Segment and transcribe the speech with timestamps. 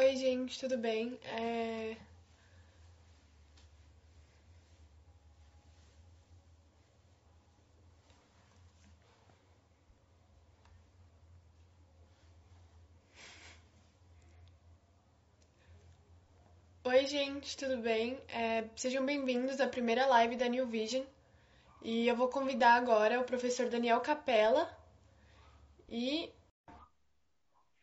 [0.00, 1.18] Oi, gente, tudo bem?
[1.24, 1.94] É...
[16.84, 18.18] Oi, gente, tudo bem?
[18.28, 21.04] É, Sejam bem-vindos à primeira live da New Vision.
[21.82, 24.66] E eu vou convidar agora o professor Daniel Capella.
[25.90, 26.32] E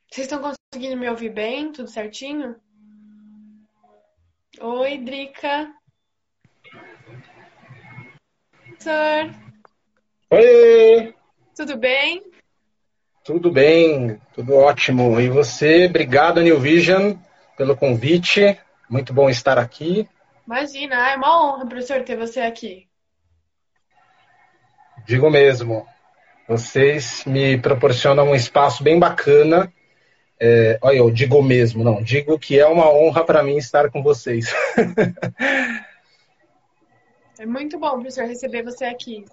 [0.10, 1.72] vocês estão conseguindo me ouvir bem?
[1.72, 2.56] Tudo certinho?
[4.60, 5.72] Oi, Drica.
[8.62, 9.32] Professor,
[10.30, 11.16] Oi,
[11.56, 12.24] tudo bem?
[13.24, 14.22] tudo bem?
[14.34, 15.20] Tudo ótimo.
[15.20, 15.88] E você?
[15.88, 17.16] Obrigado, New Vision,
[17.58, 18.58] pelo convite.
[18.90, 20.08] Muito bom estar aqui.
[20.46, 22.88] Imagina, é uma honra, professor, ter você aqui.
[25.06, 25.86] Digo mesmo,
[26.48, 29.74] vocês me proporcionam um espaço bem bacana.
[30.40, 34.04] É, olha, eu digo mesmo, não, digo que é uma honra para mim estar com
[34.04, 34.54] vocês.
[37.40, 39.24] É muito bom, professor, receber você aqui.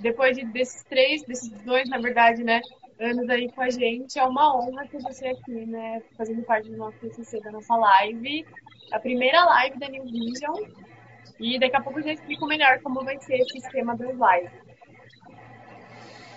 [0.00, 2.60] Depois de, desses três, desses dois, na verdade, né,
[2.98, 6.76] anos aí com a gente, é uma honra ter você aqui, né, fazendo parte do
[6.76, 8.44] nosso TCC, da nossa live.
[8.92, 10.56] A primeira live da New Vision.
[11.38, 14.65] E daqui a pouco eu já explico melhor como vai ser esse esquema das lives.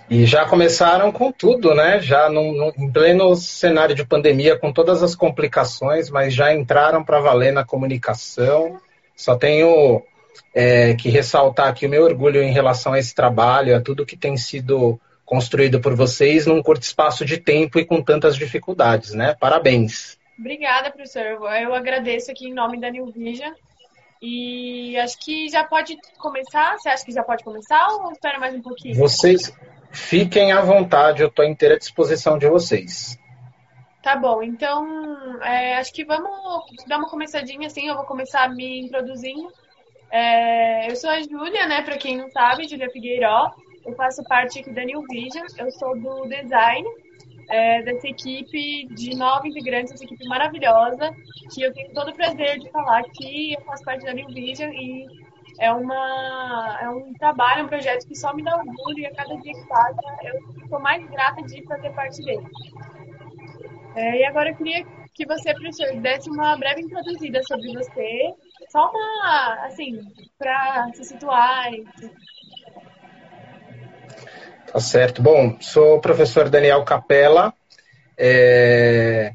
[0.09, 1.99] E já começaram com tudo, né?
[2.01, 7.03] Já num, num, em pleno cenário de pandemia, com todas as complicações, mas já entraram
[7.03, 8.81] para valer na comunicação.
[9.15, 10.01] Só tenho
[10.53, 14.17] é, que ressaltar aqui o meu orgulho em relação a esse trabalho, a tudo que
[14.17, 19.35] tem sido construído por vocês num curto espaço de tempo e com tantas dificuldades, né?
[19.39, 20.17] Parabéns.
[20.39, 21.21] Obrigada, professor.
[21.21, 23.53] Eu agradeço aqui em nome da New Vision.
[24.19, 26.77] E acho que já pode começar.
[26.77, 28.95] Você acha que já pode começar ou espera mais um pouquinho?
[28.95, 29.53] Vocês
[29.91, 33.17] fiquem à vontade, eu estou à inteira disposição de vocês.
[34.01, 37.87] Tá bom, então é, acho que vamos dar uma começadinha assim.
[37.87, 39.51] Eu vou começar me introduzindo.
[40.09, 41.81] É, eu sou a Júlia, né?
[41.81, 43.51] Para quem não sabe, Júlia Figueiró.
[43.85, 45.45] Eu faço parte aqui da New Vision.
[45.57, 46.87] Eu sou do design
[47.49, 51.11] é, dessa equipe de nove integrantes, essa equipe maravilhosa,
[51.53, 54.71] que eu tenho todo o prazer de falar que eu faço parte da New Vision
[54.71, 55.07] e
[55.59, 59.35] é, uma, é um trabalho, um projeto que só me dá orgulho e a cada
[59.37, 62.45] dia que passa eu estou mais grata de fazer parte dele.
[63.95, 68.33] É, e agora eu queria que você, professor, desse uma breve introduzida sobre você,
[68.69, 69.99] só uma, assim,
[70.37, 71.69] para se situar.
[74.71, 75.21] Tá certo.
[75.21, 77.53] Bom, sou o professor Daniel Capella,
[78.17, 79.33] é...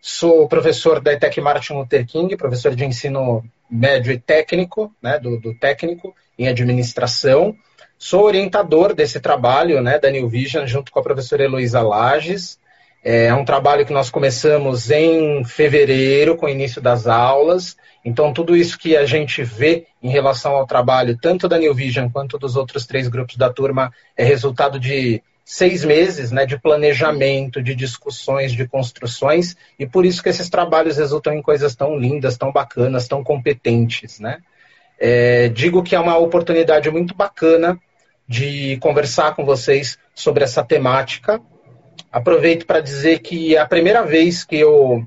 [0.00, 5.38] sou professor da ETEC Martin Luther King, professor de ensino médio e técnico, né, do,
[5.38, 7.54] do técnico em administração.
[7.98, 12.58] Sou orientador desse trabalho, né, da New Vision, junto com a professora Heloísa Lages.
[13.02, 17.76] É um trabalho que nós começamos em fevereiro, com o início das aulas.
[18.04, 22.08] Então, tudo isso que a gente vê em relação ao trabalho, tanto da New Vision
[22.10, 27.60] quanto dos outros três grupos da turma, é resultado de seis meses né, de planejamento,
[27.60, 32.38] de discussões, de construções, e por isso que esses trabalhos resultam em coisas tão lindas,
[32.38, 34.20] tão bacanas, tão competentes.
[34.20, 34.38] Né?
[34.96, 37.76] É, digo que é uma oportunidade muito bacana
[38.28, 41.40] de conversar com vocês sobre essa temática.
[42.12, 45.04] Aproveito para dizer que é a primeira vez que eu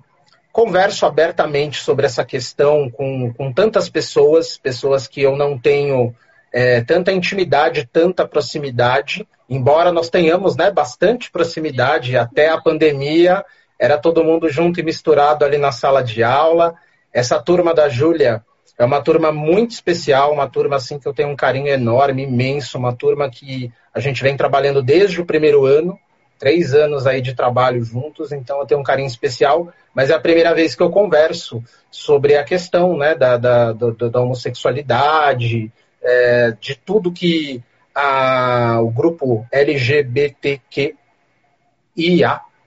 [0.52, 6.14] converso abertamente sobre essa questão com, com tantas pessoas, pessoas que eu não tenho
[6.54, 13.44] é, tanta intimidade, tanta proximidade, embora nós tenhamos né, bastante proximidade até a pandemia,
[13.80, 16.76] era todo mundo junto e misturado ali na sala de aula.
[17.12, 18.44] Essa turma da Júlia
[18.78, 22.78] é uma turma muito especial, uma turma assim que eu tenho um carinho enorme, imenso,
[22.78, 25.98] uma turma que a gente vem trabalhando desde o primeiro ano,
[26.38, 30.20] três anos aí de trabalho juntos, então eu tenho um carinho especial, mas é a
[30.20, 35.72] primeira vez que eu converso sobre a questão né, da, da, da, da homossexualidade,
[36.04, 37.64] é, de tudo que
[37.96, 40.96] a, o grupo LGBTQIA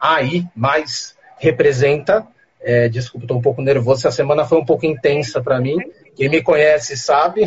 [0.00, 2.26] AI mais representa.
[2.60, 5.76] É, desculpa, estou um pouco nervoso, essa semana foi um pouco intensa para mim.
[6.16, 7.42] Quem me conhece sabe.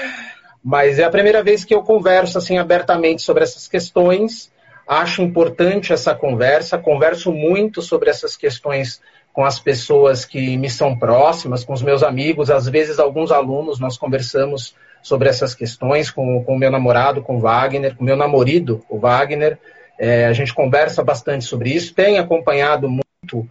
[0.62, 4.50] Mas é a primeira vez que eu converso assim abertamente sobre essas questões.
[4.86, 6.78] Acho importante essa conversa.
[6.78, 9.00] Converso muito sobre essas questões
[9.34, 13.80] com as pessoas que me são próximas, com os meus amigos, às vezes alguns alunos,
[13.80, 18.16] nós conversamos sobre essas questões com o meu namorado, com o Wagner, com o meu
[18.16, 19.58] namorado, o Wagner.
[19.98, 23.50] É, a gente conversa bastante sobre isso, tem acompanhado muito.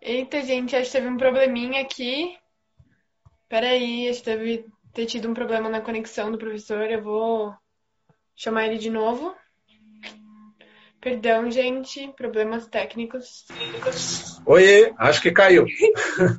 [0.00, 2.38] Eita, gente, acho que teve um probleminha aqui.
[3.48, 6.88] Peraí, acho que deve ter tido um problema na conexão do professor.
[6.88, 7.52] Eu vou
[8.36, 9.34] chamar ele de novo.
[11.06, 13.44] Perdão, gente, problemas técnicos.
[14.44, 15.64] Oi, acho que caiu.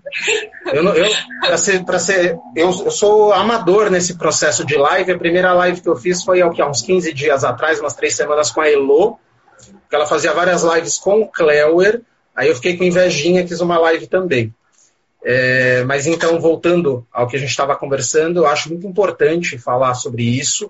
[0.74, 1.10] eu, não, eu,
[1.40, 5.14] pra ser, pra ser, eu, eu, sou amador nesse processo de live.
[5.14, 8.52] A primeira live que eu fiz foi há uns 15 dias atrás, umas três semanas
[8.52, 9.18] com a Elo,
[9.90, 12.02] que ela fazia várias lives com o Cleuer.
[12.36, 14.54] Aí eu fiquei com invejinha, fiz uma live também.
[15.24, 19.94] É, mas então, voltando ao que a gente estava conversando, eu acho muito importante falar
[19.94, 20.70] sobre isso.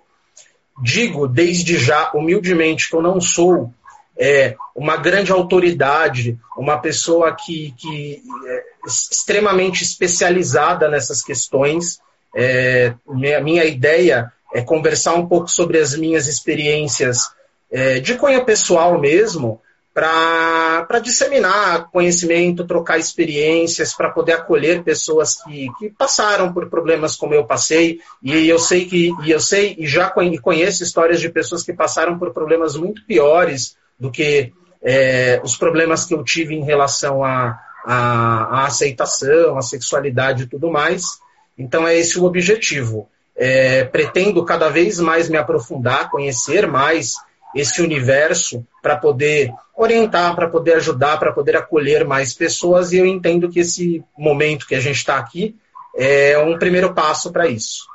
[0.83, 3.73] Digo desde já, humildemente, que eu não sou
[4.19, 11.99] é, uma grande autoridade, uma pessoa que, que é extremamente especializada nessas questões.
[12.35, 17.29] É, minha, minha, ideia é conversar um pouco sobre as minhas experiências
[17.71, 19.61] é, de cunho pessoal mesmo,
[19.93, 27.33] para disseminar conhecimento, trocar experiências, para poder acolher pessoas que, que passaram por problemas como
[27.33, 27.99] eu passei.
[28.21, 32.19] E eu sei que e eu sei e já conheço histórias de pessoas que passaram
[32.19, 37.59] por problemas muito piores do que é, os problemas que eu tive em relação à
[37.85, 41.19] a, a, a, aceitação, à sexualidade e tudo mais.
[41.57, 43.09] Então, é esse o objetivo.
[43.35, 47.15] É, pretendo cada vez mais me aprofundar, conhecer mais
[47.55, 52.91] esse universo para poder orientar, para poder ajudar, para poder acolher mais pessoas.
[52.91, 55.55] E eu entendo que esse momento que a gente está aqui
[55.95, 57.85] é um primeiro passo para isso.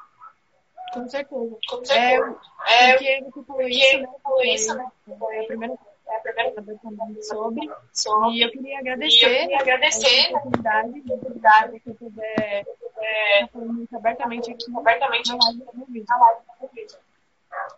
[0.92, 1.56] Com certeza.
[1.68, 2.36] Com certeza.
[2.66, 4.08] É, é, né?
[4.22, 4.84] Falou isso, né?
[5.18, 5.74] Foi a primeira
[6.08, 8.36] é a primeira vez sobre, sobre.
[8.36, 12.64] E eu queria agradecer, eu queria agradecer a oportunidade, a oportunidade que eu puder
[12.98, 16.96] é, falando abertamente aqui, abertamente na live do vídeo.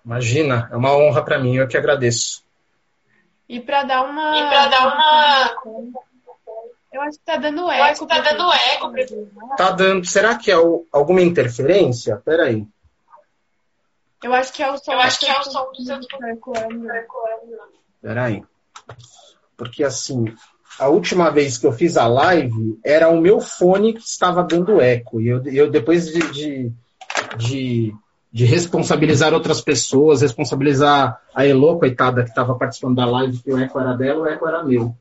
[0.04, 2.44] Imagina, é uma honra para mim, eu que agradeço.
[3.48, 4.36] E para dar uma.
[4.36, 5.94] E para dar uma.
[6.92, 7.78] Eu acho que tá dando eco.
[7.78, 8.92] Eu acho que tá dando eco.
[8.92, 9.56] Pra...
[9.56, 10.06] Tá dando.
[10.06, 12.16] Será que é alguma interferência?
[12.24, 12.66] Peraí.
[14.22, 14.92] Eu acho que é o som.
[14.92, 16.00] Eu acho que é o som do seu
[18.04, 18.44] Peraí.
[19.56, 20.26] Porque assim,
[20.78, 24.78] a última vez que eu fiz a live era o meu fone que estava dando
[24.78, 25.22] eco.
[25.22, 26.72] E eu, eu depois de, de,
[27.38, 27.94] de,
[28.30, 33.58] de, responsabilizar outras pessoas, responsabilizar a Elo, coitada, que estava participando da live, que o
[33.58, 34.94] eco era dela, o eco era meu.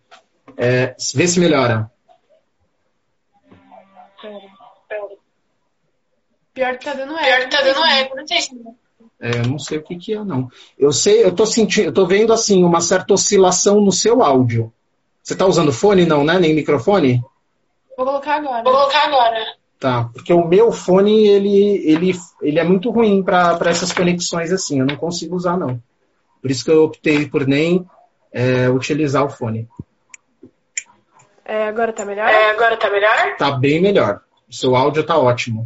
[0.56, 1.91] É, vê se melhora.
[6.53, 7.25] Pior que tá dando eco.
[7.25, 8.39] Pior que tá dando eco, não sei.
[9.23, 10.49] É, não sei o que, que é, não.
[10.77, 14.69] Eu sei, eu tô sentindo, eu tô vendo assim uma certa oscilação no seu áudio.
[15.23, 16.37] Você tá usando fone, não, né?
[16.37, 17.23] Nem microfone?
[17.95, 18.63] Vou colocar agora.
[18.63, 19.45] Vou colocar agora.
[19.79, 22.11] Tá, porque o meu fone ele, ele,
[22.41, 24.81] ele é muito ruim para essas conexões assim.
[24.81, 25.81] Eu não consigo usar, não.
[26.41, 27.87] Por isso que eu optei por nem
[28.29, 29.69] é, utilizar o fone.
[31.45, 32.27] É, agora tá melhor?
[32.27, 33.37] É, agora tá melhor?
[33.37, 34.19] Tá bem melhor.
[34.49, 35.65] O seu áudio tá ótimo.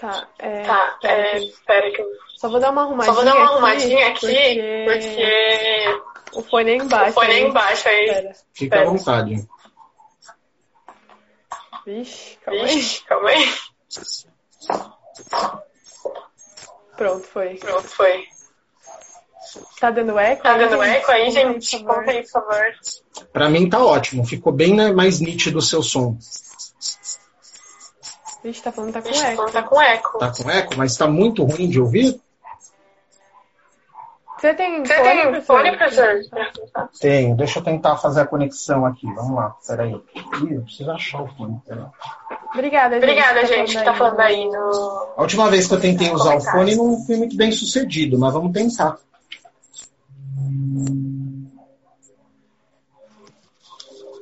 [0.00, 2.06] Tá, é, tá, é, espera que eu...
[2.38, 4.84] Só vou dar uma arrumadinha Só vou dar uma arrumadinha aqui, porque...
[4.86, 6.10] porque...
[6.32, 7.10] O fone é embaixo.
[7.10, 8.04] O fone é embaixo aí.
[8.06, 8.32] Espera.
[8.54, 8.82] Fica espera.
[8.82, 9.48] à vontade.
[11.84, 13.08] Vixe, calma Vixe, aí.
[13.08, 13.54] calma aí.
[16.96, 17.54] Pronto, foi.
[17.56, 18.24] Pronto, foi.
[19.80, 20.42] Tá dando eco?
[20.42, 21.82] Tá dando eco aí, gente?
[21.82, 22.64] Conta aí, por favor.
[23.32, 24.24] Pra mim tá ótimo.
[24.24, 26.16] Ficou bem né, mais nítido o seu som.
[28.42, 29.52] Vixe, tá falando que tá com eco.
[29.52, 30.18] Tá com eco.
[30.18, 32.20] Tá com eco, mas tá muito ruim de ouvir?
[34.40, 36.20] Você tem Você fone, tem fone, professor?
[36.98, 37.36] Tenho.
[37.36, 39.06] Deixa eu tentar fazer a conexão aqui.
[39.12, 39.54] Vamos lá.
[39.66, 39.92] Peraí.
[39.92, 41.60] Ih, eu preciso achar o fone.
[41.66, 41.84] Peraí.
[42.54, 43.04] Obrigada, gente.
[43.04, 45.12] Obrigada, gente, que tá falando aí no...
[45.14, 48.32] A última vez que eu tentei usar o fone não fui muito bem sucedido, mas
[48.32, 48.96] vamos tentar.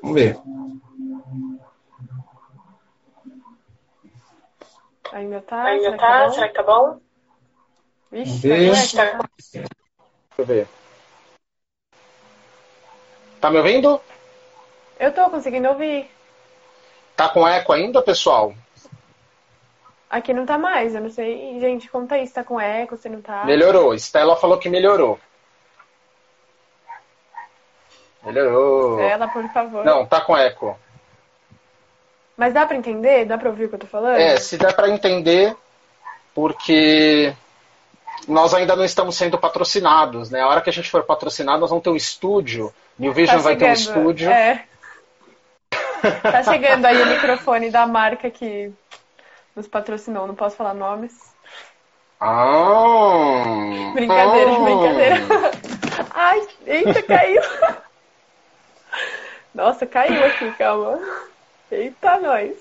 [0.03, 0.37] Vamos ver.
[5.13, 5.65] Ainda tá?
[5.65, 6.25] Ainda Será tá?
[6.25, 7.01] tá Será que tá bom?
[8.11, 9.19] Vixe, tá
[9.53, 9.69] Deixa
[10.39, 10.69] eu ver.
[13.41, 14.01] Tá me ouvindo?
[14.99, 16.11] Eu tô conseguindo ouvir.
[17.15, 18.55] Tá com eco ainda, pessoal?
[20.11, 21.61] Aqui não tá mais, eu não sei.
[21.61, 23.45] Gente, conta aí se tá com eco, se não tá.
[23.45, 23.95] Melhorou.
[23.95, 25.21] Stella falou que melhorou.
[28.25, 28.99] Melhorou.
[28.99, 29.85] Stella, por favor.
[29.85, 30.79] Não, tá com eco.
[32.39, 33.25] Mas dá para entender?
[33.25, 34.21] Dá para ouvir o que eu tô falando?
[34.21, 35.57] É, se dá para entender,
[36.33, 37.35] porque
[38.29, 40.41] nós ainda não estamos sendo patrocinados, né?
[40.41, 42.73] A hora que a gente for patrocinado, nós vamos ter um estúdio.
[42.97, 44.31] New Vision tá vai ter um estúdio.
[44.31, 44.65] É.
[46.23, 48.73] Tá chegando aí o microfone da marca que
[49.57, 51.13] nos patrocinou, não posso falar nomes.
[52.21, 54.61] Ah, brincadeira, ah.
[54.61, 55.17] brincadeira.
[56.15, 57.43] Ai, eita, caiu.
[59.53, 61.01] Nossa, caiu aqui, calma.
[61.71, 62.57] Eita, nós.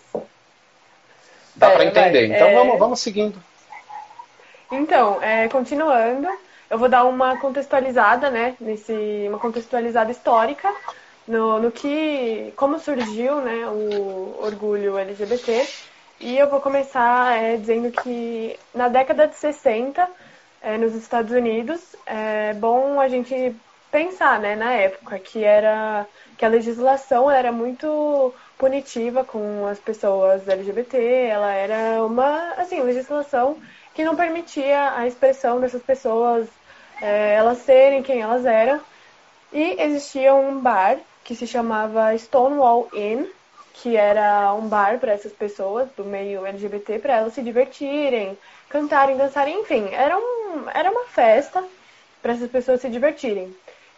[1.56, 2.28] Dá para entender.
[2.28, 2.38] Vai.
[2.38, 2.54] Então é...
[2.54, 3.42] vamos, vamos seguindo.
[4.72, 6.28] Então, é, continuando,
[6.70, 10.70] eu vou dar uma contextualizada, né, nesse, uma contextualizada histórica
[11.28, 15.66] no, no que, como surgiu, né, o orgulho LGBT.
[16.20, 20.08] E eu vou começar é, dizendo que na década de 60,
[20.62, 23.56] é, nos Estados Unidos, é bom a gente
[23.92, 26.06] pensar, né, na época, que era
[26.38, 33.58] que a legislação era muito punitiva com as pessoas LGBT, ela era uma, assim, legislação
[33.94, 36.48] que não permitia a expressão dessas pessoas,
[37.02, 38.80] é, elas serem quem elas eram.
[39.52, 43.26] E existia um bar que se chamava Stonewall Inn,
[43.74, 48.38] que era um bar para essas pessoas do meio LGBT, para elas se divertirem,
[48.70, 51.64] cantarem, dançarem, enfim, era, um, era uma festa
[52.22, 53.56] para essas pessoas se divertirem.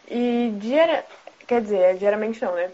[0.08, 1.04] E diari...
[1.48, 2.70] quer dizer, diariamente não, né?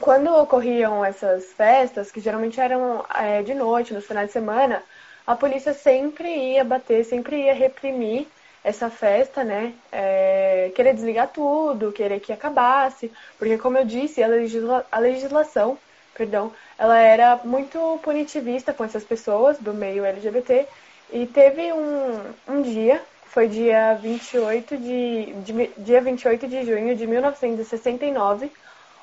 [0.00, 4.82] Quando ocorriam essas festas, que geralmente eram é, de noite, nos finais de semana,
[5.26, 8.26] a polícia sempre ia bater, sempre ia reprimir
[8.62, 9.74] essa festa, né?
[9.90, 15.78] É, querer desligar tudo, querer que acabasse, porque como eu disse, a, legisla a legislação,
[16.14, 20.66] perdão, ela era muito punitivista com essas pessoas do meio LGBT
[21.12, 27.06] e teve um, um dia, foi dia 28 de, de, dia 28 de junho de
[27.06, 28.50] 1969,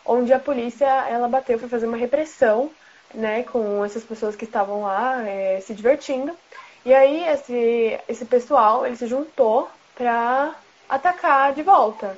[0.05, 2.69] onde a polícia ela bateu para fazer uma repressão
[3.13, 6.35] né, com essas pessoas que estavam lá é, se divertindo.
[6.85, 10.53] E aí esse, esse pessoal ele se juntou para
[10.88, 12.17] atacar de volta,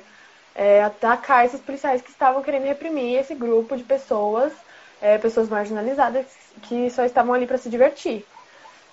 [0.54, 4.52] é, atacar esses policiais que estavam querendo reprimir esse grupo de pessoas,
[5.00, 6.26] é, pessoas marginalizadas
[6.62, 8.26] que só estavam ali para se divertir.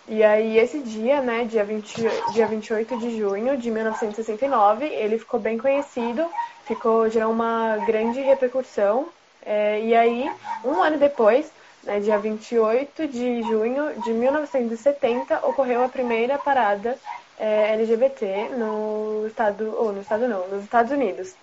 [0.07, 1.95] E aí esse dia, né, dia, 20,
[2.31, 6.29] dia 28 de junho de 1969, ele ficou bem conhecido,
[6.65, 9.07] ficou gerou uma grande repercussão.
[9.45, 10.31] É, e aí,
[10.63, 11.51] um ano depois,
[11.83, 16.97] né, dia 28 de junho de 1970, ocorreu a primeira parada
[17.37, 21.35] é, LGBT no estado, ou no estado não, nos Estados Unidos.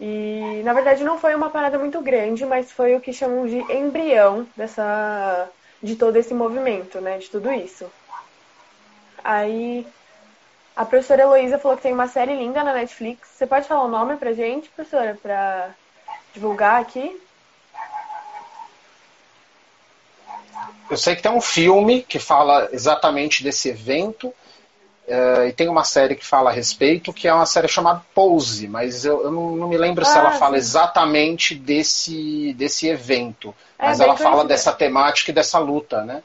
[0.00, 3.58] E na verdade não foi uma parada muito grande, mas foi o que chamam de
[3.72, 5.48] embrião dessa
[5.82, 7.90] de todo esse movimento, né, de tudo isso.
[9.22, 9.86] Aí
[10.74, 13.28] a professora Heloísa falou que tem uma série linda na Netflix.
[13.34, 15.70] Você pode falar o nome pra gente, professora, pra
[16.32, 17.20] divulgar aqui?
[20.90, 25.84] Eu sei que tem um filme que fala exatamente desse evento, uh, e tem uma
[25.84, 29.56] série que fala a respeito, que é uma série chamada Pose, mas eu, eu não,
[29.56, 30.38] não, me lembro ah, se ela sim.
[30.38, 33.54] fala exatamente desse, desse evento.
[33.78, 36.22] É, mas ela fala dessa temática e dessa luta, né?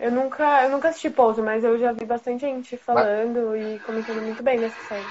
[0.00, 3.60] Eu nunca, eu nunca assisti Pose, mas eu já vi bastante gente falando mas...
[3.60, 5.06] e comentando muito bem dessa série.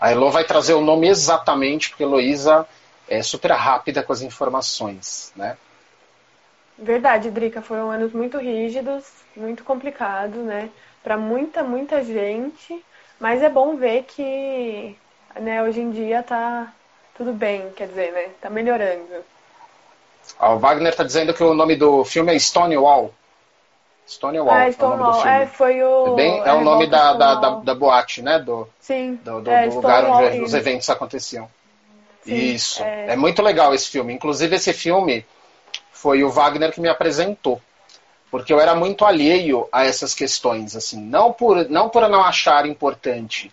[0.00, 2.66] A Elo vai trazer o nome exatamente, porque Heloísa
[3.08, 5.56] é super rápida com as informações, né?
[6.78, 9.04] Verdade, Drica, foram anos muito rígidos,
[9.36, 10.70] muito complicados, né?
[11.02, 12.84] Para muita, muita gente,
[13.18, 14.96] mas é bom ver que,
[15.40, 16.72] né, hoje em dia tá
[17.16, 18.28] tudo bem, quer dizer, né?
[18.40, 19.24] Tá melhorando.
[20.38, 23.12] Ah, o Wagner tá dizendo que o nome do filme é Stonewall.
[24.08, 25.26] Stonewall, é, Stonewall.
[25.26, 26.14] É, foi o...
[26.14, 28.38] É, bem, é, é o nome da, da, da, da, boate, né?
[28.38, 29.20] Do, Sim.
[29.22, 31.46] Do, do, é, do lugar onde os eventos aconteciam.
[32.22, 32.82] Sim, Isso.
[32.82, 33.10] É...
[33.10, 34.14] é muito legal esse filme.
[34.14, 35.26] Inclusive, esse filme
[35.92, 37.60] foi o Wagner que me apresentou.
[38.30, 42.66] Porque eu era muito alheio a essas questões, assim, não por não por não achar
[42.66, 43.50] importante,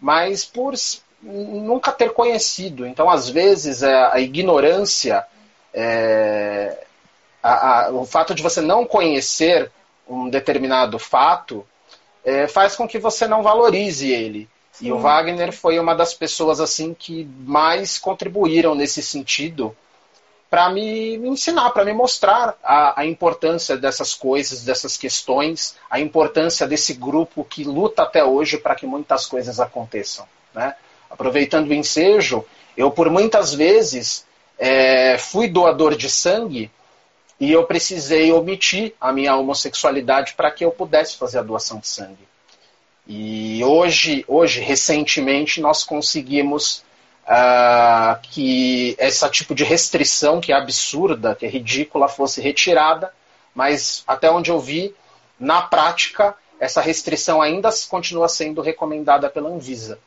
[0.00, 0.74] mas por
[1.22, 2.86] nunca ter conhecido.
[2.86, 5.26] Então, às vezes, a, ignorância,
[5.74, 6.86] é,
[7.42, 9.70] a, a, o fato de você não conhecer
[10.08, 11.66] um determinado fato,
[12.24, 14.48] é, faz com que você não valorize ele.
[14.72, 14.86] Sim.
[14.86, 19.76] E o Wagner foi uma das pessoas assim que mais contribuíram nesse sentido
[20.50, 26.66] para me, ensinar, para me mostrar a, a, importância dessas coisas, dessas questões, a importância
[26.66, 30.26] desse grupo que luta até hoje para que muitas coisas aconteçam.
[30.54, 30.74] Né?
[31.10, 32.44] Aproveitando o ensejo,
[32.76, 34.24] eu por muitas vezes
[34.58, 36.70] é, fui doador de sangue
[37.40, 41.86] e eu precisei omitir a minha homossexualidade para que eu pudesse fazer a doação de
[41.86, 42.26] sangue.
[43.06, 46.84] E hoje, hoje recentemente, nós conseguimos
[47.24, 53.12] uh, que esse tipo de restrição, que é absurda, que é ridícula, fosse retirada,
[53.54, 54.94] mas até onde eu vi,
[55.38, 59.98] na prática, essa restrição ainda continua sendo recomendada pela Anvisa.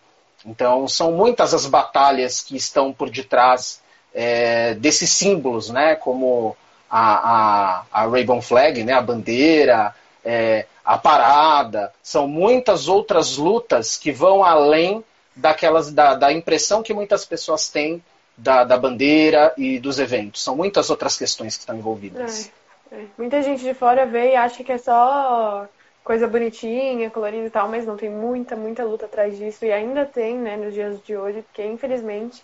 [0.46, 3.82] Então, são muitas as batalhas que estão por detrás
[4.14, 6.58] é, desses símbolos, né, como
[6.91, 9.95] a, a, a Rainbow Flag, né, a bandeira,
[10.25, 16.93] é, a parada, são muitas outras lutas que vão além daquelas da, da impressão que
[16.93, 18.03] muitas pessoas têm
[18.36, 20.43] da, da, bandeira e dos eventos.
[20.43, 22.51] São muitas outras questões que estão envolvidas.
[22.91, 23.05] É, é.
[23.17, 25.67] Muita gente de fora vê e acha que é só
[26.03, 30.05] coisa bonitinha, colorida e tal, mas não tem muita, muita luta atrás disso e ainda
[30.05, 32.43] tem, né, nos dias de hoje, porque infelizmente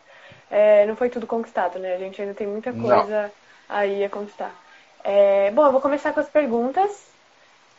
[0.49, 1.95] é, não foi tudo conquistado, né?
[1.95, 3.31] A gente ainda tem muita coisa não.
[3.67, 4.53] Aí a conquistar.
[5.03, 7.07] É, bom, eu vou começar com as perguntas.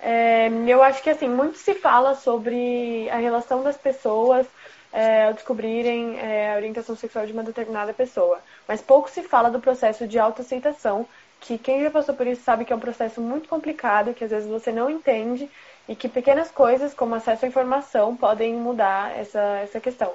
[0.00, 4.46] É, eu acho que assim muito se fala sobre a relação das pessoas
[4.92, 9.50] é, ao descobrirem é, a orientação sexual de uma determinada pessoa, mas pouco se fala
[9.50, 11.06] do processo de autoaceitação,
[11.40, 14.30] que quem já passou por isso sabe que é um processo muito complicado, que às
[14.30, 15.48] vezes você não entende
[15.88, 20.12] e que pequenas coisas, como acesso à informação, podem mudar essa, essa questão.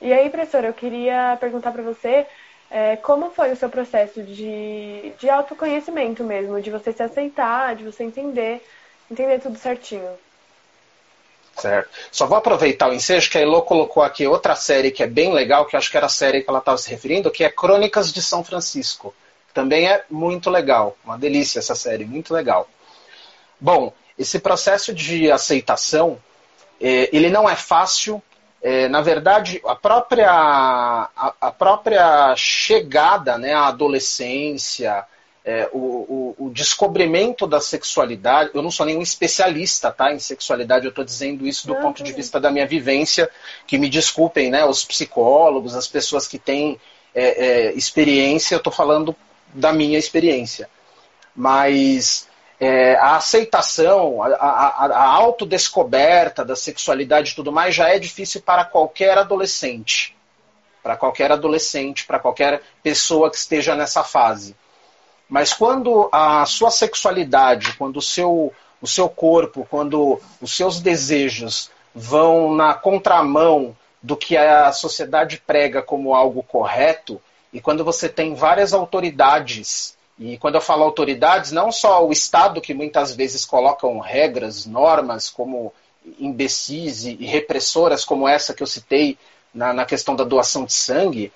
[0.00, 2.26] E aí, professora, eu queria perguntar para você
[2.70, 7.84] é, como foi o seu processo de, de autoconhecimento mesmo, de você se aceitar, de
[7.84, 8.62] você entender
[9.10, 10.10] entender tudo certinho.
[11.56, 11.90] Certo.
[12.12, 15.32] Só vou aproveitar o ensejo que a Elo colocou aqui outra série que é bem
[15.32, 18.12] legal, que acho que era a série que ela estava se referindo, que é Crônicas
[18.12, 19.12] de São Francisco.
[19.52, 20.96] Também é muito legal.
[21.04, 22.68] Uma delícia essa série, muito legal.
[23.58, 26.18] Bom, esse processo de aceitação,
[26.80, 28.22] é, ele não é fácil.
[28.60, 35.04] É, na verdade, a própria, a, a própria chegada né, à adolescência,
[35.44, 38.50] é, o, o, o, descobrimento da sexualidade.
[38.52, 41.80] Eu não sou nenhum especialista tá, em sexualidade, eu estou dizendo isso do uhum.
[41.80, 43.30] ponto de vista da minha vivência.
[43.66, 46.78] Que me desculpem, né, os psicólogos, as pessoas que têm
[47.14, 49.16] é, é, experiência, eu estou falando
[49.54, 50.68] da minha experiência.
[51.34, 52.27] Mas
[52.60, 58.42] é, a aceitação, a, a, a autodescoberta da sexualidade e tudo mais já é difícil
[58.42, 60.16] para qualquer adolescente.
[60.82, 64.56] Para qualquer adolescente, para qualquer pessoa que esteja nessa fase.
[65.28, 71.70] Mas quando a sua sexualidade, quando o seu, o seu corpo, quando os seus desejos
[71.94, 77.20] vão na contramão do que a sociedade prega como algo correto,
[77.52, 82.60] e quando você tem várias autoridades, e quando eu falo autoridades, não só o Estado,
[82.60, 85.72] que muitas vezes colocam regras, normas, como
[86.18, 89.16] imbecis e repressoras, como essa que eu citei
[89.54, 91.32] na, na questão da doação de sangue,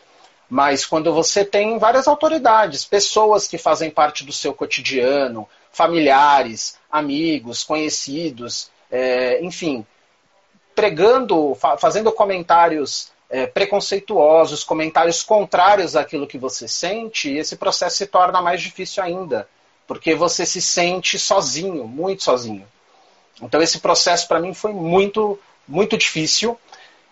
[0.49, 7.63] mas quando você tem várias autoridades, pessoas que fazem parte do seu cotidiano, familiares, amigos,
[7.63, 9.87] conhecidos, é, enfim,
[10.75, 18.07] pregando, fa fazendo comentários é, preconceituosos, comentários contrários àquilo que você sente, esse processo se
[18.07, 19.49] torna mais difícil ainda,
[19.89, 22.65] porque você se sente sozinho, muito sozinho.
[23.43, 26.57] Então esse processo para mim foi muito, muito difícil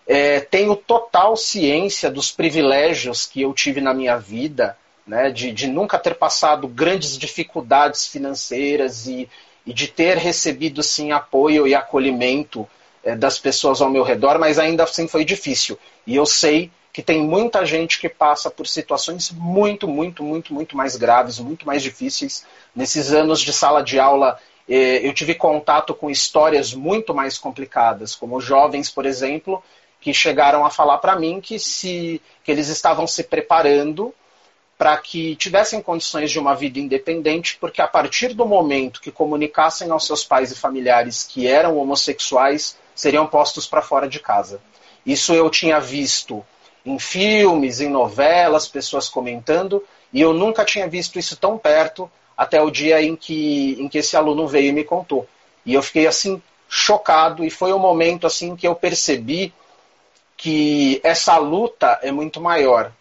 [0.07, 5.67] é, tenho total ciência dos privilégios que eu tive na minha vida, né, de, de
[5.67, 9.29] nunca ter passado grandes dificuldades financeiras e,
[9.65, 12.67] e de ter recebido sim apoio e acolhimento
[13.03, 15.77] é, das pessoas ao meu redor, mas ainda assim foi difícil.
[16.05, 20.75] E eu sei que tem muita gente que passa por situações muito, muito, muito, muito
[20.75, 22.45] mais graves, muito mais difíceis.
[22.75, 24.37] Nesses anos de sala de aula,
[24.67, 29.63] é, eu tive contato com histórias muito mais complicadas, como jovens, por exemplo,
[30.01, 34.13] que chegaram a falar para mim que se que eles estavam se preparando
[34.77, 39.91] para que tivessem condições de uma vida independente, porque a partir do momento que comunicassem
[39.91, 44.61] aos seus pais e familiares que eram homossexuais, seriam postos para fora de casa.
[45.05, 46.45] Isso eu tinha visto
[46.85, 52.61] em filmes, em novelas, pessoas comentando, e eu nunca tinha visto isso tão perto até
[52.61, 55.27] o dia em que, em que esse aluno veio e me contou.
[55.65, 59.53] E eu fiquei assim chocado e foi o momento assim que eu percebi
[60.37, 62.91] que essa luta é muito maior,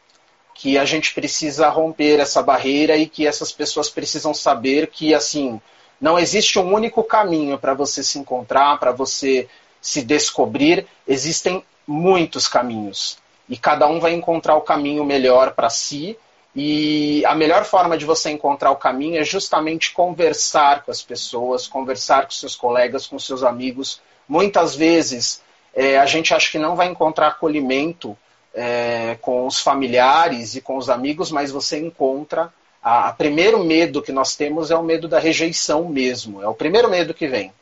[0.54, 5.60] que a gente precisa romper essa barreira e que essas pessoas precisam saber que assim
[6.00, 9.48] não existe um único caminho para você se encontrar, para você
[9.80, 13.18] se descobrir, existem muitos caminhos
[13.50, 16.16] e cada um vai encontrar o caminho melhor para si.
[16.54, 21.66] E a melhor forma de você encontrar o caminho é justamente conversar com as pessoas,
[21.66, 24.00] conversar com seus colegas, com seus amigos.
[24.28, 25.42] Muitas vezes
[25.74, 28.16] é, a gente acha que não vai encontrar acolhimento
[28.54, 32.52] é, com os familiares e com os amigos, mas você encontra.
[32.82, 36.54] A, a primeiro medo que nós temos é o medo da rejeição mesmo, é o
[36.54, 37.52] primeiro medo que vem.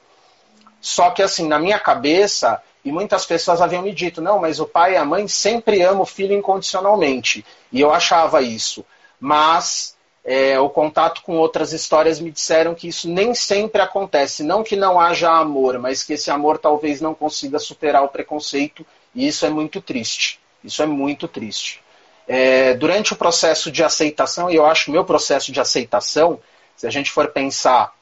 [0.81, 4.67] Só que assim, na minha cabeça, e muitas pessoas haviam me dito, não, mas o
[4.67, 7.45] pai e a mãe sempre amam o filho incondicionalmente.
[7.73, 8.85] E eu achava isso.
[9.21, 14.43] Mas é, o contato com outras histórias me disseram que isso nem sempre acontece.
[14.43, 18.87] Não que não haja amor, mas que esse amor talvez não consiga superar o preconceito,
[19.15, 20.41] e isso é muito triste.
[20.63, 21.83] Isso é muito triste.
[22.27, 26.39] É, durante o processo de aceitação, e eu acho que meu processo de aceitação,
[26.77, 27.95] se a gente for pensar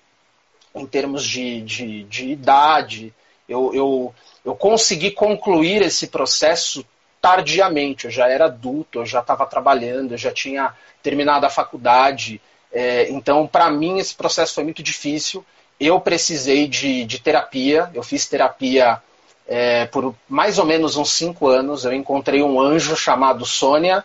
[0.77, 3.13] em termos de, de, de idade,
[3.49, 6.85] eu, eu, eu consegui concluir esse processo
[7.21, 8.05] tardiamente.
[8.05, 12.41] Eu já era adulto, eu já estava trabalhando, eu já tinha terminado a faculdade.
[12.73, 15.45] É, então, para mim, esse processo foi muito difícil
[15.79, 17.91] eu precisei de, de terapia.
[17.95, 19.01] Eu fiz terapia
[19.47, 21.85] é, por mais ou menos uns cinco anos.
[21.85, 24.05] Eu encontrei um anjo chamado Sônia,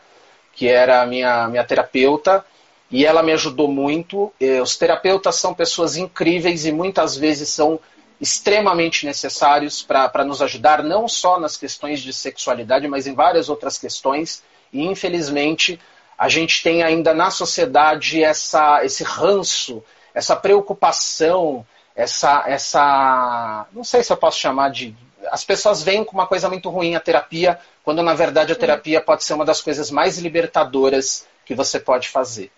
[0.53, 2.45] que era a minha, minha terapeuta,
[2.91, 4.34] e ela me ajudou muito.
[4.62, 7.80] Os terapeutas são pessoas incríveis e muitas vezes são
[8.19, 13.77] extremamente necessários para nos ajudar, não só nas questões de sexualidade, mas em várias outras
[13.77, 14.43] questões.
[14.71, 15.80] E infelizmente
[16.17, 23.65] a gente tem ainda na sociedade essa, esse ranço, essa preocupação, essa, essa.
[23.71, 24.95] Não sei se eu posso chamar de.
[25.32, 29.01] As pessoas veem com uma coisa muito ruim a terapia, quando na verdade a terapia
[29.01, 32.51] pode ser uma das coisas mais libertadoras que você pode fazer.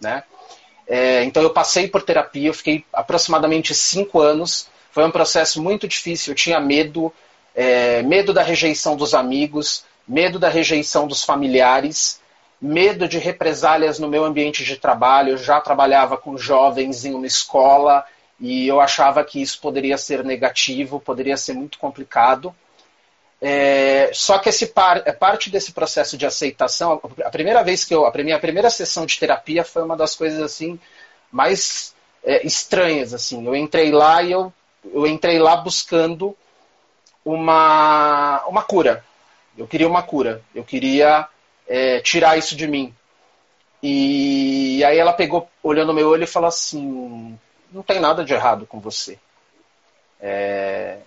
[0.00, 0.22] Né?
[0.86, 4.68] É, então eu passei por terapia, eu fiquei aproximadamente cinco anos.
[4.90, 7.12] Foi um processo muito difícil, eu tinha medo,
[7.54, 12.20] é, medo da rejeição dos amigos, medo da rejeição dos familiares,
[12.60, 15.30] medo de represálias no meu ambiente de trabalho.
[15.30, 18.04] Eu já trabalhava com jovens em uma escola
[18.40, 22.54] e eu achava que isso poderia ser negativo, poderia ser muito complicado.
[23.40, 27.00] É, só que esse par, é parte desse processo de aceitação.
[27.24, 30.40] A primeira vez que eu, a minha primeira sessão de terapia foi uma das coisas
[30.40, 30.78] assim
[31.30, 31.94] mais
[32.24, 33.46] é, estranhas assim.
[33.46, 34.52] Eu entrei lá e eu,
[34.92, 36.36] eu entrei lá buscando
[37.24, 39.04] uma uma cura.
[39.56, 40.42] Eu queria uma cura.
[40.54, 41.28] Eu queria
[41.68, 42.94] é, tirar isso de mim.
[43.82, 47.38] E aí ela pegou, olhando no meu olho e falou assim:
[47.70, 49.18] não tem nada de errado com você.
[50.20, 50.98] É,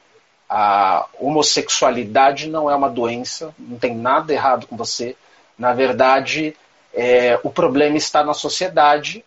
[0.49, 5.15] a homossexualidade não é uma doença, não tem nada errado com você.
[5.57, 6.55] Na verdade,
[6.93, 9.23] é, o problema está na sociedade.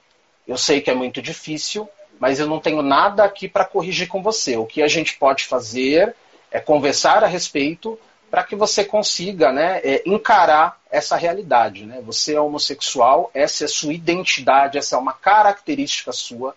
[0.49, 4.23] Eu sei que é muito difícil, mas eu não tenho nada aqui para corrigir com
[4.23, 4.57] você.
[4.57, 6.17] O que a gente pode fazer
[6.51, 7.99] é conversar a respeito
[8.31, 11.85] para que você consiga né, é, encarar essa realidade.
[11.85, 12.01] Né?
[12.05, 16.57] Você é homossexual, essa é a sua identidade, essa é uma característica sua.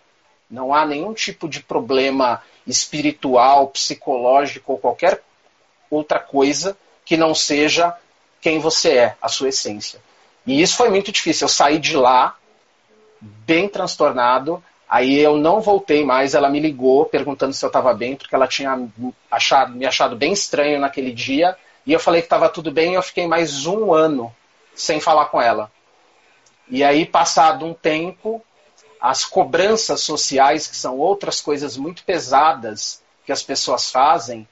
[0.49, 5.21] Não há nenhum tipo de problema espiritual, psicológico ou qualquer
[5.89, 7.95] outra coisa que não seja
[8.41, 9.99] quem você é, a sua essência.
[10.45, 11.45] E isso foi muito difícil.
[11.45, 12.35] Eu saí de lá
[13.19, 14.63] bem transtornado.
[14.87, 16.35] Aí eu não voltei mais.
[16.35, 18.87] Ela me ligou perguntando se eu estava bem, porque ela tinha
[19.29, 21.57] achado, me achado bem estranho naquele dia.
[21.85, 22.91] E eu falei que estava tudo bem.
[22.91, 24.33] E eu fiquei mais um ano
[24.75, 25.71] sem falar com ela.
[26.67, 28.43] E aí, passado um tempo,
[29.05, 34.47] as cobranças sociais, que são outras coisas muito pesadas que as pessoas fazem,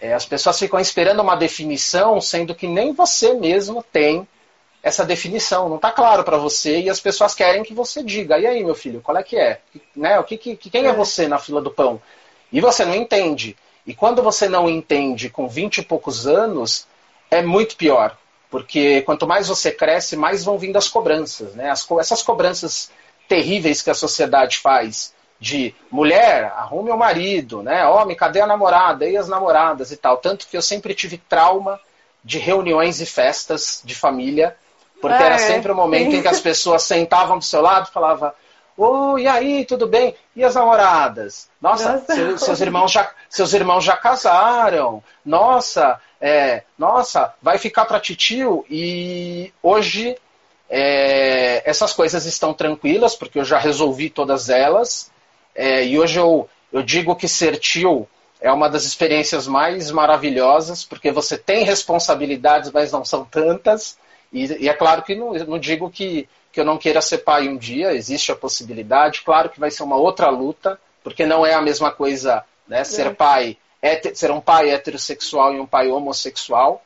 [0.00, 4.26] é, as pessoas ficam esperando uma definição, sendo que nem você mesmo tem
[4.80, 5.68] essa definição.
[5.68, 8.76] Não está claro para você e as pessoas querem que você diga: e aí, meu
[8.76, 9.60] filho, qual é que é?
[9.96, 10.20] Né?
[10.20, 12.00] O que, que, quem é você na fila do pão?
[12.52, 13.56] E você não entende.
[13.84, 16.86] E quando você não entende com 20 e poucos anos,
[17.28, 18.16] é muito pior.
[18.48, 21.56] Porque quanto mais você cresce, mais vão vindo as cobranças.
[21.56, 21.70] Né?
[21.70, 22.88] As, essas cobranças
[23.28, 27.86] terríveis que a sociedade faz de mulher, arrume o marido, né?
[27.86, 29.06] Homem, cadê a namorada?
[29.06, 30.16] E as namoradas e tal.
[30.16, 31.78] Tanto que eu sempre tive trauma
[32.24, 34.56] de reuniões e festas de família,
[35.00, 35.38] porque ah, era é?
[35.38, 38.32] sempre o momento em que as pessoas sentavam do seu lado e falavam
[38.76, 40.14] Oh, e aí, tudo bem?
[40.34, 41.48] E as namoradas?
[41.60, 42.14] Nossa, Nossa.
[42.14, 45.02] Seus, seus, irmãos já, seus irmãos já casaram.
[45.24, 48.66] Nossa, é, nossa, vai ficar para titio.
[48.68, 50.14] E hoje
[50.68, 55.10] é, essas coisas estão tranquilas, porque eu já resolvi todas elas.
[55.54, 58.06] É, e hoje eu, eu digo que ser tio
[58.40, 63.96] é uma das experiências mais maravilhosas, porque você tem responsabilidades, mas não são tantas.
[64.32, 67.48] E, e é claro que não, não digo que, que eu não queira ser pai
[67.48, 69.22] um dia, existe a possibilidade.
[69.22, 73.06] Claro que vai ser uma outra luta, porque não é a mesma coisa né, ser
[73.06, 73.10] é.
[73.10, 73.56] pai,
[74.14, 76.82] ser um pai heterossexual e um pai homossexual.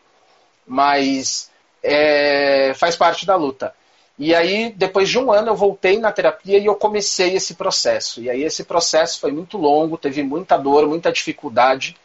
[0.66, 1.49] Mas
[1.82, 3.74] é, faz parte da luta.
[4.18, 8.20] E aí, depois de um ano, eu voltei na terapia e eu comecei esse processo.
[8.20, 11.96] E aí, esse processo foi muito longo, teve muita dor, muita dificuldade.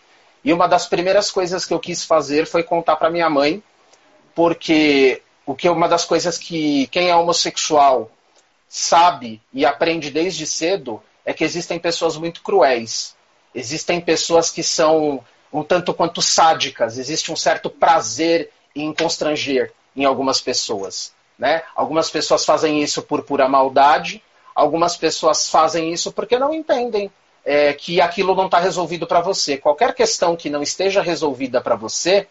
[0.41, 3.61] E uma das primeiras coisas que eu quis fazer foi contar para minha mãe,
[4.33, 8.09] porque o que uma das coisas que quem é homossexual
[8.69, 13.15] sabe e aprende desde cedo é que existem pessoas muito cruéis.
[13.53, 20.03] Existem pessoas que são um tanto quanto sádicas, existe um certo prazer em constranger em
[20.03, 21.13] algumas pessoas.
[21.37, 21.63] Né?
[21.75, 24.21] Algumas pessoas fazem isso por pura maldade,
[24.53, 27.11] algumas pessoas fazem isso porque não entendem
[27.45, 29.57] é, que aquilo não está resolvido para você.
[29.57, 32.27] Qualquer questão que não esteja resolvida para você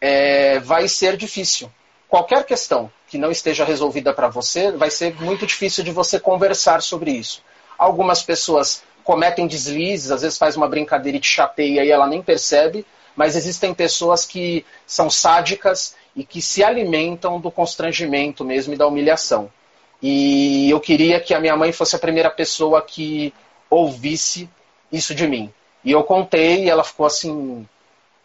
[0.00, 1.70] é, vai ser difícil.
[2.08, 6.82] Qualquer questão que não esteja resolvida para você vai ser muito difícil de você conversar
[6.82, 7.42] sobre isso.
[7.78, 12.20] Algumas pessoas cometem deslizes, às vezes faz uma brincadeira e te chateia e ela nem
[12.20, 12.84] percebe,
[13.20, 18.86] mas existem pessoas que são sádicas e que se alimentam do constrangimento mesmo e da
[18.86, 19.52] humilhação.
[20.00, 23.34] E eu queria que a minha mãe fosse a primeira pessoa que
[23.68, 24.48] ouvisse
[24.90, 25.52] isso de mim.
[25.84, 27.68] E eu contei e ela ficou assim,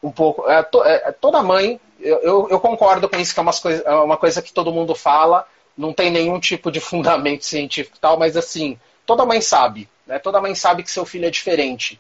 [0.01, 0.49] um pouco.
[0.49, 4.15] É, to, é, toda mãe, eu, eu, concordo com isso, que é coisa, é uma
[4.15, 5.45] coisa que todo mundo fala,
[5.77, 10.19] não tem nenhum tipo de fundamento científico e tal, mas assim, toda mãe sabe, né?
[10.19, 11.99] Toda mãe sabe que seu filho é diferente.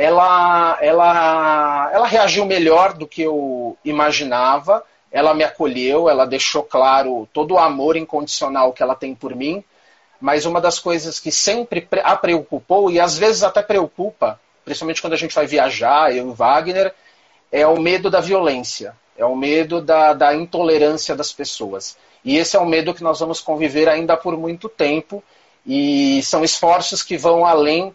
[0.00, 4.82] Ela, ela, ela reagiu melhor do que eu imaginava.
[5.12, 9.62] Ela me acolheu, ela deixou claro todo o amor incondicional que ela tem por mim.
[10.18, 15.12] Mas uma das coisas que sempre a preocupou, e às vezes até preocupa, principalmente quando
[15.12, 16.94] a gente vai viajar, eu e o Wagner,
[17.52, 21.98] é o medo da violência, é o medo da, da intolerância das pessoas.
[22.24, 25.22] E esse é um medo que nós vamos conviver ainda por muito tempo,
[25.66, 27.94] e são esforços que vão além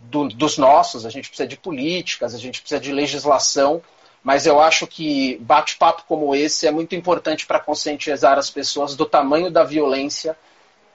[0.00, 1.04] do, dos nossos.
[1.04, 3.82] A gente precisa de políticas, a gente precisa de legislação,
[4.22, 9.06] mas eu acho que bate-papo como esse é muito importante para conscientizar as pessoas do
[9.06, 10.36] tamanho da violência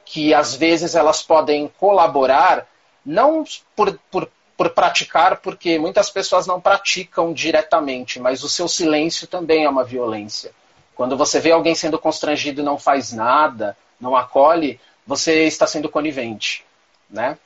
[0.06, 2.68] que às vezes elas podem colaborar,
[3.04, 3.44] não
[3.76, 9.66] por, por, por praticar, porque muitas pessoas não praticam diretamente, mas o seu silêncio também
[9.66, 10.52] é uma violência.
[10.96, 15.90] Quando você vê alguém sendo constrangido e não faz nada, não acolhe, você está sendo
[15.90, 16.64] conivente,
[17.10, 17.38] né?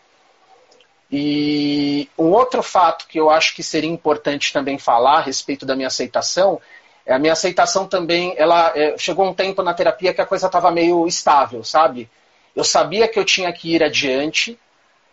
[1.11, 5.75] E um outro fato que eu acho que seria importante também falar a respeito da
[5.75, 6.61] minha aceitação
[7.09, 10.45] é a minha aceitação também, ela é, chegou um tempo na terapia que a coisa
[10.45, 12.07] estava meio estável, sabe?
[12.55, 14.59] Eu sabia que eu tinha que ir adiante.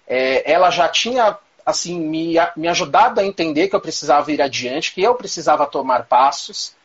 [0.06, 4.92] É, ela já tinha assim me, me ajudado a entender que eu precisava ir adiante,
[4.92, 6.76] que eu precisava tomar passos,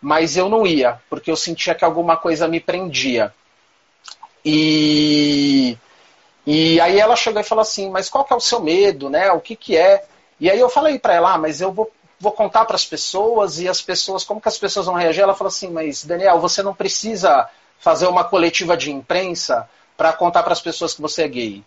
[0.00, 3.34] mas eu não ia, porque eu sentia que alguma coisa me prendia.
[4.42, 5.76] E,
[6.46, 9.30] e aí ela chegou e falou assim, mas qual que é o seu medo, né?
[9.32, 10.04] O que que é?
[10.38, 13.58] E aí eu falei para ela, ah, mas eu vou, vou contar para as pessoas
[13.58, 15.22] e as pessoas, como que as pessoas vão reagir?
[15.22, 17.48] Ela falou assim, mas Daniel, você não precisa
[17.78, 21.64] fazer uma coletiva de imprensa para contar para as pessoas que você é gay.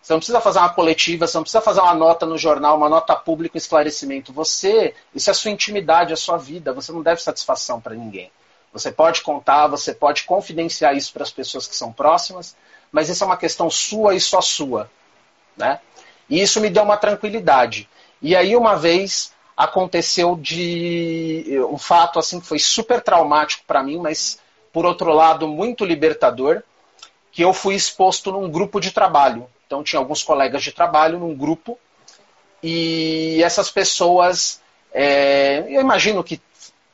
[0.00, 2.88] Você não precisa fazer uma coletiva, você não precisa fazer uma nota no jornal, uma
[2.88, 4.32] nota pública, um esclarecimento.
[4.32, 6.72] Você, isso é a sua intimidade, é a sua vida.
[6.72, 8.30] Você não deve satisfação para ninguém.
[8.72, 12.54] Você pode contar, você pode confidenciar isso para as pessoas que são próximas,
[12.92, 14.90] mas isso é uma questão sua e só sua.
[15.56, 15.80] Né?
[16.28, 17.88] E isso me deu uma tranquilidade.
[18.20, 23.98] E aí, uma vez, aconteceu de um fato assim que foi super traumático para mim,
[23.98, 24.38] mas
[24.72, 26.62] por outro lado muito libertador,
[27.32, 29.48] que eu fui exposto num grupo de trabalho.
[29.66, 31.78] Então tinha alguns colegas de trabalho num grupo
[32.62, 34.60] e essas pessoas,
[34.92, 36.40] é, eu imagino que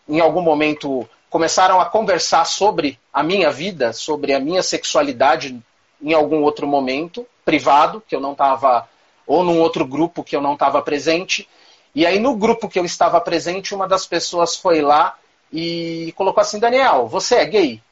[0.08, 5.60] em algum momento começaram a conversar sobre a minha vida, sobre a minha sexualidade
[6.04, 8.88] em algum outro momento privado que eu não estava
[9.26, 11.48] ou num outro grupo que eu não estava presente.
[11.94, 15.16] E aí no grupo que eu estava presente, uma das pessoas foi lá
[15.52, 17.82] e colocou assim: Daniel, você é gay?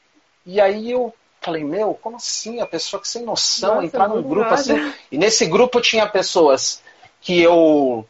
[0.44, 2.61] E aí eu falei, meu, como assim?
[2.61, 4.55] A pessoa que sem noção Nossa, entrar num grupo nada.
[4.55, 4.94] assim.
[5.11, 6.83] E nesse grupo tinha pessoas
[7.20, 8.07] que eu.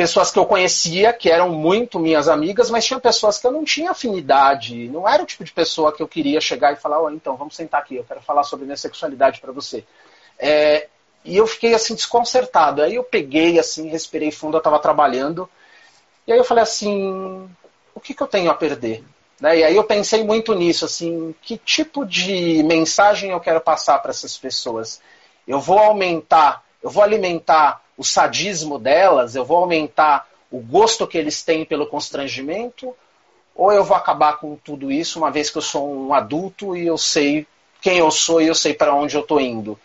[0.00, 3.64] Pessoas que eu conhecia, que eram muito minhas amigas, mas tinha pessoas que eu não
[3.64, 4.88] tinha afinidade.
[4.88, 7.54] Não era o tipo de pessoa que eu queria chegar e falar, oh, então, vamos
[7.54, 9.84] sentar aqui, eu quero falar sobre minha sexualidade para você.
[10.38, 10.88] É,
[11.22, 12.80] e eu fiquei assim desconcertado.
[12.80, 15.46] Aí eu peguei assim, respirei fundo, eu estava trabalhando.
[16.26, 17.46] E aí eu falei assim,
[17.94, 19.04] o que, que eu tenho a perder?
[19.38, 19.58] Né?
[19.58, 24.12] E aí eu pensei muito nisso, assim, que tipo de mensagem eu quero passar para
[24.12, 24.98] essas pessoas?
[25.46, 31.18] Eu vou aumentar, eu vou alimentar o sadismo delas, eu vou aumentar o gosto que
[31.18, 32.96] eles têm pelo constrangimento,
[33.54, 36.86] ou eu vou acabar com tudo isso, uma vez que eu sou um adulto e
[36.86, 37.46] eu sei
[37.78, 39.78] quem eu sou e eu sei para onde eu estou indo.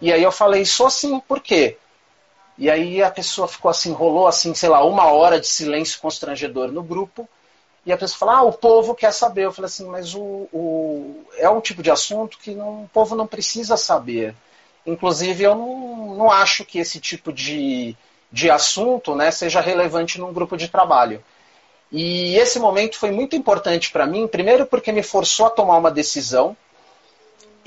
[0.00, 1.76] E aí eu falei, sou assim, por quê?
[2.56, 6.72] E aí a pessoa ficou assim, rolou assim, sei lá, uma hora de silêncio constrangedor
[6.72, 7.28] no grupo.
[7.84, 9.44] E a pessoa fala, ah, o povo quer saber.
[9.44, 13.14] Eu falei assim, mas o, o, é um tipo de assunto que não, o povo
[13.14, 14.34] não precisa saber.
[14.88, 17.94] Inclusive, eu não, não acho que esse tipo de,
[18.32, 21.22] de assunto né, seja relevante num grupo de trabalho.
[21.92, 25.90] E esse momento foi muito importante para mim, primeiro porque me forçou a tomar uma
[25.90, 26.56] decisão,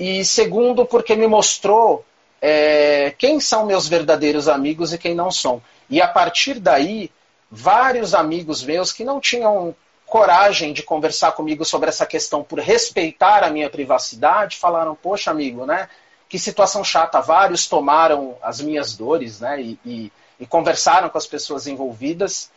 [0.00, 2.04] e segundo porque me mostrou
[2.40, 5.62] é, quem são meus verdadeiros amigos e quem não são.
[5.88, 7.08] E a partir daí,
[7.48, 13.44] vários amigos meus que não tinham coragem de conversar comigo sobre essa questão por respeitar
[13.44, 15.88] a minha privacidade, falaram, poxa amigo, né?
[16.32, 17.20] Que situação chata.
[17.20, 19.60] Vários tomaram as minhas dores, né?
[19.60, 22.50] E, e, e conversaram com as pessoas envolvidas,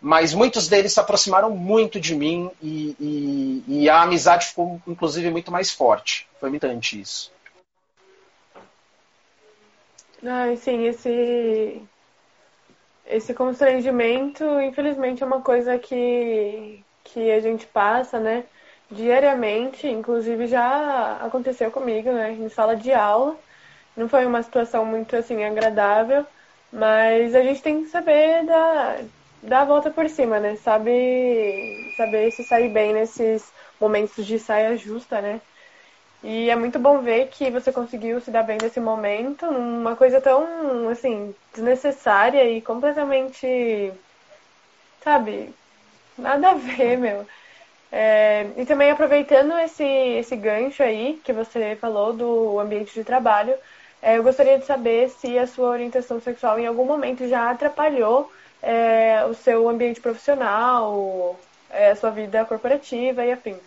[0.00, 5.52] mas muitos deles se aproximaram muito de mim e, e, a amizade ficou, inclusive, muito
[5.52, 6.26] mais forte.
[6.40, 6.66] Foi muito
[6.96, 7.30] isso.
[10.26, 11.80] Ai, sim, esse
[13.06, 18.44] esse constrangimento, infelizmente, é uma coisa que, que a gente passa, né?
[18.90, 22.32] Diariamente, inclusive já aconteceu comigo, né?
[22.32, 23.40] Em sala de aula,
[23.96, 26.26] não foi uma situação muito assim agradável,
[26.72, 29.04] mas a gente tem que saber dar,
[29.42, 30.56] dar a volta por cima, né?
[30.56, 35.42] Sabe, saber se sair bem nesses momentos de saia justa, né?
[36.22, 40.20] E é muito bom ver que você conseguiu se dar bem nesse momento, numa coisa
[40.20, 43.46] tão, assim, desnecessária e completamente,
[45.02, 45.58] sabe,
[46.18, 47.26] nada a ver, meu.
[47.92, 53.54] É, e também aproveitando esse, esse gancho aí que você falou do ambiente de trabalho,
[54.00, 58.30] é, eu gostaria de saber se a sua orientação sexual em algum momento já atrapalhou
[58.62, 61.38] é, o seu ambiente profissional,
[61.70, 63.58] é, a sua vida corporativa e afins.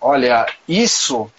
[0.00, 1.30] Olha, isso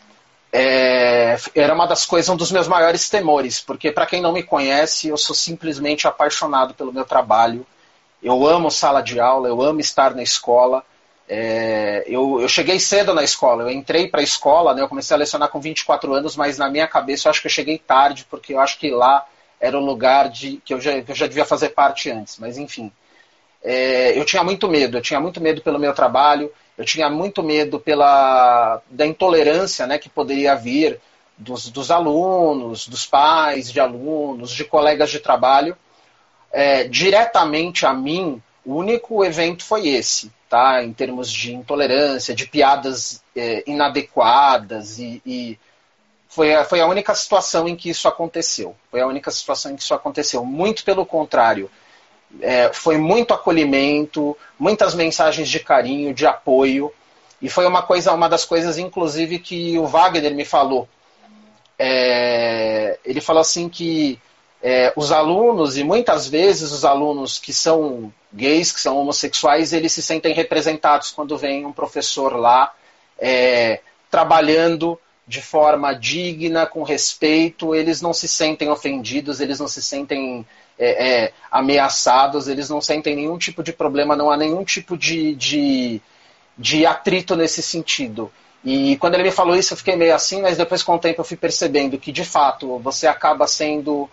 [0.51, 4.43] é, era uma das coisas, um dos meus maiores temores, porque para quem não me
[4.43, 7.65] conhece, eu sou simplesmente apaixonado pelo meu trabalho.
[8.21, 10.84] Eu amo sala de aula, eu amo estar na escola.
[11.27, 15.15] É, eu, eu, cheguei cedo na escola, eu entrei para a escola, né, eu comecei
[15.15, 18.27] a lecionar com 24 anos, mas na minha cabeça eu acho que eu cheguei tarde,
[18.29, 19.25] porque eu acho que lá
[19.57, 22.57] era o lugar de, que, eu já, que eu já devia fazer parte antes, mas
[22.57, 22.91] enfim.
[23.63, 27.43] É, eu tinha muito medo, eu tinha muito medo pelo meu trabalho, eu tinha muito
[27.43, 30.99] medo pela, da intolerância né, que poderia vir
[31.38, 35.77] dos, dos alunos, dos pais de alunos, de colegas de trabalho.
[36.52, 40.84] É, diretamente a mim, o único evento foi esse, tá?
[40.84, 45.60] Em termos de intolerância, de piadas é, inadequadas e, e
[46.28, 48.76] foi, a, foi a única situação em que isso aconteceu.
[48.90, 50.46] Foi a única situação em que isso aconteceu.
[50.46, 51.70] Muito pelo contrário,
[52.40, 56.92] é, foi muito acolhimento, muitas mensagens de carinho, de apoio.
[57.42, 60.88] E foi uma coisa, uma das coisas, inclusive, que o Wagner me falou.
[61.78, 64.20] É, ele falou assim que
[64.63, 69.91] é, os alunos, e muitas vezes os alunos que são gays, que são homossexuais, eles
[69.91, 72.74] se sentem representados quando vem um professor lá
[73.19, 79.82] é, trabalhando de forma digna, com respeito, eles não se sentem ofendidos, eles não se
[79.82, 80.45] sentem
[80.78, 85.34] é, é, ameaçados, eles não sentem nenhum tipo de problema, não há nenhum tipo de,
[85.36, 86.02] de,
[86.58, 88.32] de atrito nesse sentido.
[88.63, 91.21] E quando ele me falou isso, eu fiquei meio assim, mas depois com o tempo
[91.21, 94.10] eu fui percebendo que, de fato, você acaba sendo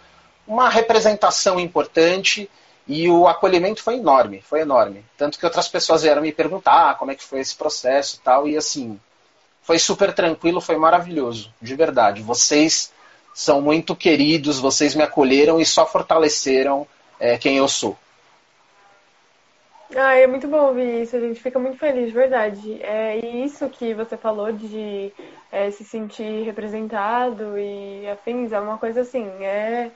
[0.49, 2.51] uma representação importante
[2.87, 5.05] e o acolhimento foi enorme, foi enorme.
[5.17, 8.49] Tanto que outras pessoas vieram me perguntar como é que foi esse processo e tal,
[8.49, 8.99] e assim,
[9.63, 12.23] foi super tranquilo, foi maravilhoso, de verdade.
[12.23, 12.91] Vocês
[13.35, 16.87] são muito queridos, vocês me acolheram e só fortaleceram
[17.21, 17.97] é, quem eu sou.
[19.95, 22.83] Ah, é muito bom ouvir isso, a gente fica muito feliz, de verdade.
[22.83, 25.13] É, e isso que você falou de
[25.53, 29.91] é, se sentir representado e afins, é uma coisa assim, é,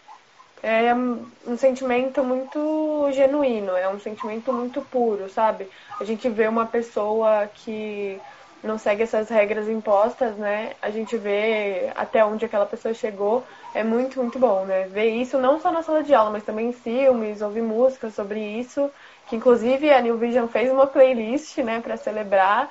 [0.63, 5.69] é um sentimento muito genuíno, é um sentimento muito puro, sabe?
[5.99, 8.25] A gente vê uma pessoa que
[8.63, 10.77] não segue essas regras impostas, né?
[10.81, 13.45] A gente vê até onde aquela pessoa chegou.
[13.75, 14.89] É muito, muito bom, né?
[14.89, 18.41] Ver isso não só na sala de aula, mas também em filmes, ouvir músicas sobre
[18.41, 18.93] isso.
[19.27, 22.69] Que inclusive a New Vision fez uma playlist, né, para celebrar.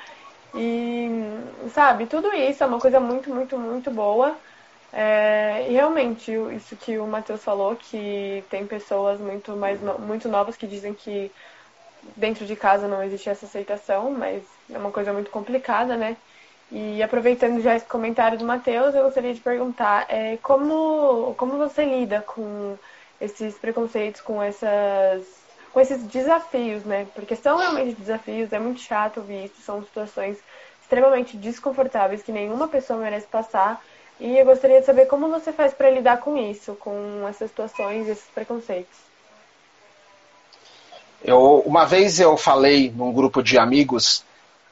[0.54, 1.10] E,
[1.70, 4.40] sabe, tudo isso é uma coisa muito, muito, muito boa.
[4.92, 10.58] É, e realmente, isso que o Matheus falou, que tem pessoas muito mais muito novas
[10.58, 11.34] que dizem que
[12.02, 16.18] dentro de casa não existe essa aceitação, mas é uma coisa muito complicada, né?
[16.70, 21.84] E aproveitando já esse comentário do Matheus, eu gostaria de perguntar é, como, como você
[21.86, 22.80] lida com
[23.20, 25.26] esses preconceitos, com, essas,
[25.72, 27.06] com esses desafios, né?
[27.14, 30.44] Porque são realmente desafios, é muito chato ouvir isso, são situações
[30.82, 33.82] extremamente desconfortáveis que nenhuma pessoa merece passar.
[34.22, 38.08] E eu gostaria de saber como você faz para lidar com isso, com essas situações,
[38.08, 39.00] esses preconceitos.
[41.24, 44.24] Eu, uma vez eu falei num grupo de amigos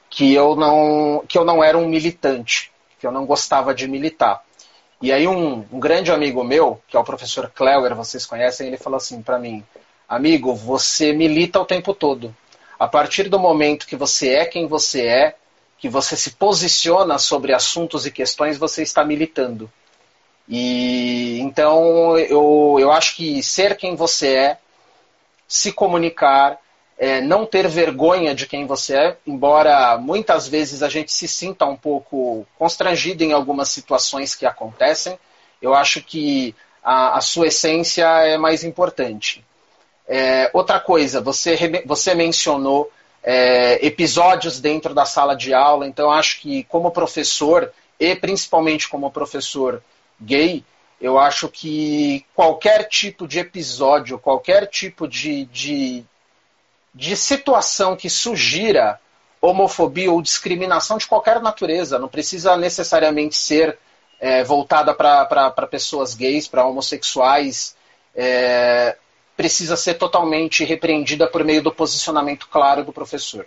[0.07, 4.43] que eu não que eu não era um militante, que eu não gostava de militar.
[5.01, 8.77] E aí um, um grande amigo meu, que é o professor Cleuer, vocês conhecem, ele
[8.77, 9.63] falou assim para mim:
[10.07, 12.35] "Amigo, você milita o tempo todo.
[12.79, 15.35] A partir do momento que você é quem você é,
[15.79, 19.71] que você se posiciona sobre assuntos e questões, você está militando.
[20.47, 24.57] E então eu, eu acho que ser quem você é,
[25.47, 26.59] se comunicar,
[26.97, 31.65] é, não ter vergonha de quem você é, embora muitas vezes a gente se sinta
[31.65, 35.17] um pouco constrangido em algumas situações que acontecem,
[35.61, 36.53] eu acho que
[36.83, 39.45] a, a sua essência é mais importante.
[40.07, 42.91] É, outra coisa, você, você mencionou
[43.23, 49.11] é, episódios dentro da sala de aula, então acho que como professor, e principalmente como
[49.11, 49.83] professor
[50.19, 50.63] gay,
[51.01, 56.03] eu acho que qualquer tipo de episódio, qualquer tipo de, de,
[56.93, 58.99] de situação que sugira
[59.41, 63.77] homofobia ou discriminação de qualquer natureza, não precisa necessariamente ser
[64.19, 67.75] é, voltada para pessoas gays, para homossexuais,
[68.13, 68.97] é,
[69.39, 73.45] precisa ser totalmente repreendida por meio do posicionamento claro do professor.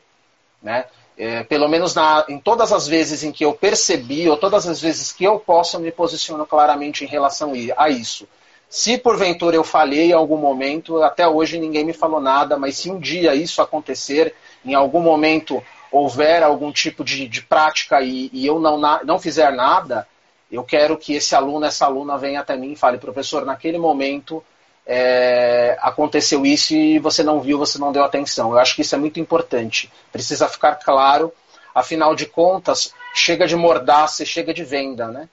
[0.63, 0.87] Né?
[1.19, 4.81] É, pelo menos na, em todas as vezes em que eu percebi, ou todas as
[4.81, 8.27] vezes que eu posso, eu me posiciono claramente em relação a isso.
[8.71, 12.91] Se porventura eu falhei em algum momento, até hoje ninguém me falou nada, mas se
[12.91, 14.35] um dia isso acontecer,
[14.65, 19.19] em algum momento houver algum tipo de, de prática e, e eu não, na, não
[19.19, 20.09] fizer nada,
[20.51, 24.43] eu quero que esse aluno, essa aluna venha até mim e fale, professor, naquele momento
[24.87, 28.53] é, aconteceu isso e você não viu, você não deu atenção.
[28.53, 29.91] Eu acho que isso é muito importante.
[30.11, 31.33] Precisa ficar claro.
[31.75, 35.29] Afinal de contas, chega de mordaça e chega de venda, né?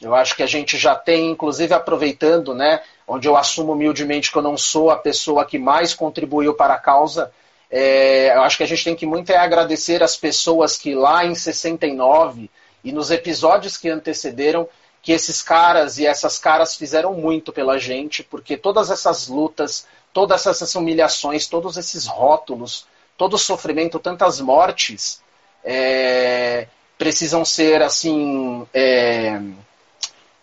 [0.00, 4.36] Eu acho que a gente já tem, inclusive aproveitando, né, onde eu assumo humildemente que
[4.36, 7.32] eu não sou a pessoa que mais contribuiu para a causa,
[7.70, 11.24] é, eu acho que a gente tem que muito é agradecer as pessoas que lá
[11.24, 12.50] em 69
[12.84, 14.68] e nos episódios que antecederam
[15.06, 20.44] que esses caras e essas caras fizeram muito pela gente, porque todas essas lutas, todas
[20.44, 25.22] essas humilhações, todos esses rótulos, todo o sofrimento, tantas mortes,
[25.62, 26.66] é,
[26.98, 28.66] precisam ser assim.
[28.74, 29.40] É,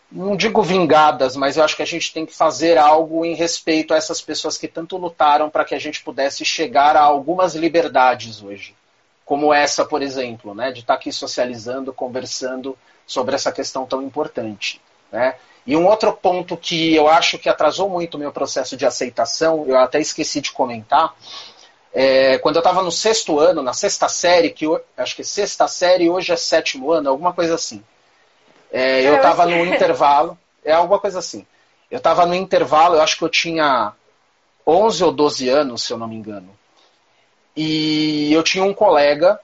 [0.10, 3.94] não digo vingadas, mas eu acho que a gente tem que fazer algo em respeito
[3.94, 8.42] a essas pessoas que tanto lutaram para que a gente pudesse chegar a algumas liberdades
[8.42, 8.74] hoje.
[9.26, 14.82] Como essa, por exemplo, né, de estar aqui socializando, conversando sobre essa questão tão importante.
[15.12, 15.36] Né?
[15.66, 19.66] E um outro ponto que eu acho que atrasou muito o meu processo de aceitação,
[19.68, 21.16] eu até esqueci de comentar,
[21.94, 25.68] é, quando eu estava no sexto ano, na sexta série, que eu, acho que sexta
[25.68, 27.84] série hoje é sétimo ano, alguma coisa assim.
[28.72, 31.46] É, eu estava no intervalo, é alguma coisa assim.
[31.92, 33.94] Eu estava no intervalo, eu acho que eu tinha
[34.66, 36.50] 11 ou 12 anos, se eu não me engano.
[37.56, 39.40] E eu tinha um colega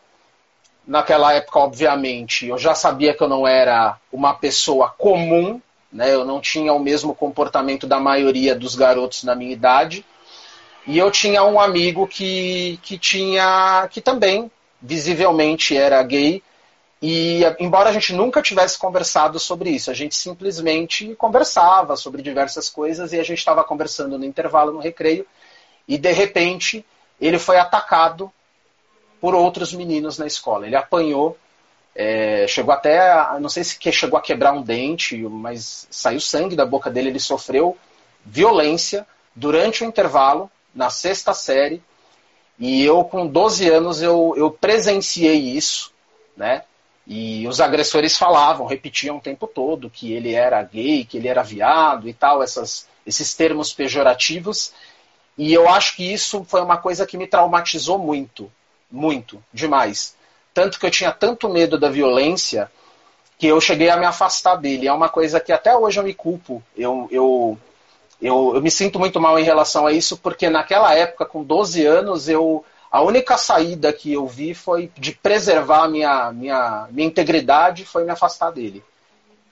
[0.89, 5.61] Naquela época, obviamente, eu já sabia que eu não era uma pessoa comum,
[5.93, 6.11] né?
[6.11, 10.03] eu não tinha o mesmo comportamento da maioria dos garotos na minha idade.
[10.87, 14.49] E eu tinha um amigo que, que tinha que também
[14.81, 16.41] visivelmente era gay
[16.99, 22.67] e embora a gente nunca tivesse conversado sobre isso, a gente simplesmente conversava sobre diversas
[22.67, 25.23] coisas e a gente estava conversando no intervalo, no recreio,
[25.87, 26.83] e de repente
[27.21, 28.31] ele foi atacado
[29.19, 30.65] por outros meninos na escola.
[30.65, 31.37] Ele apanhou,
[31.95, 36.19] é, chegou até, a, não sei se que chegou a quebrar um dente, mas saiu
[36.19, 37.09] sangue da boca dele.
[37.09, 37.77] Ele sofreu
[38.25, 39.05] violência
[39.35, 41.81] durante o intervalo, na sexta série.
[42.57, 45.91] E eu, com 12 anos, eu, eu presenciei isso,
[46.35, 46.63] né?
[47.07, 51.41] E os agressores falavam, repetiam o tempo todo que ele era gay, que ele era
[51.41, 54.73] viado e tal, essas, esses termos pejorativos.
[55.35, 58.51] E eu acho que isso foi uma coisa que me traumatizou muito,
[58.91, 60.15] muito, demais.
[60.53, 62.71] Tanto que eu tinha tanto medo da violência
[63.37, 64.87] que eu cheguei a me afastar dele.
[64.87, 66.61] É uma coisa que até hoje eu me culpo.
[66.75, 67.57] Eu, eu,
[68.21, 71.85] eu, eu me sinto muito mal em relação a isso, porque naquela época, com 12
[71.85, 77.85] anos, eu a única saída que eu vi foi de preservar minha, minha, minha integridade,
[77.85, 78.83] foi me afastar dele.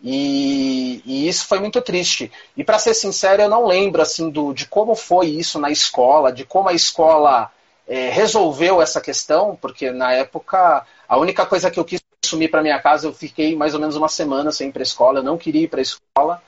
[0.02, 2.32] E, e, isso foi muito triste.
[2.56, 6.32] E para ser sincero, eu não lembro assim do, de como foi isso na escola,
[6.32, 7.52] de como a escola
[7.88, 12.62] é, resolveu essa questão, porque na época a única coisa que eu quis assumir para
[12.62, 15.24] minha casa, eu fiquei mais ou menos uma semana sem ir para a escola, eu
[15.24, 16.44] não queria ir para a escola.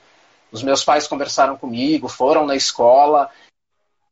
[0.52, 3.30] Os meus pais conversaram comigo, foram na escola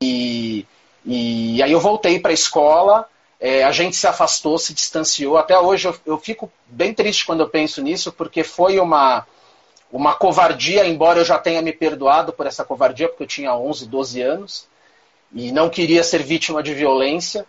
[0.02, 0.64] e,
[1.04, 3.06] e aí eu voltei para a escola.
[3.40, 5.36] É, a gente se afastou, se distanciou.
[5.36, 9.26] Até hoje eu, eu fico bem triste quando eu penso nisso, porque foi uma,
[9.92, 13.86] uma covardia, embora eu já tenha me perdoado por essa covardia, porque eu tinha 11,
[13.86, 14.68] 12 anos
[15.32, 17.46] e não queria ser vítima de violência,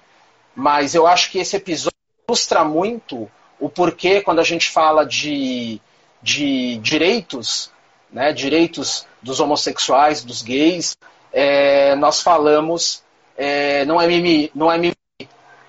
[0.55, 5.81] mas eu acho que esse episódio ilustra muito o porquê quando a gente fala de,
[6.21, 7.71] de direitos,
[8.11, 10.97] né, direitos dos homossexuais, dos gays,
[11.31, 13.03] é, nós falamos
[13.37, 14.95] é, não é mimimi, não é mimimi,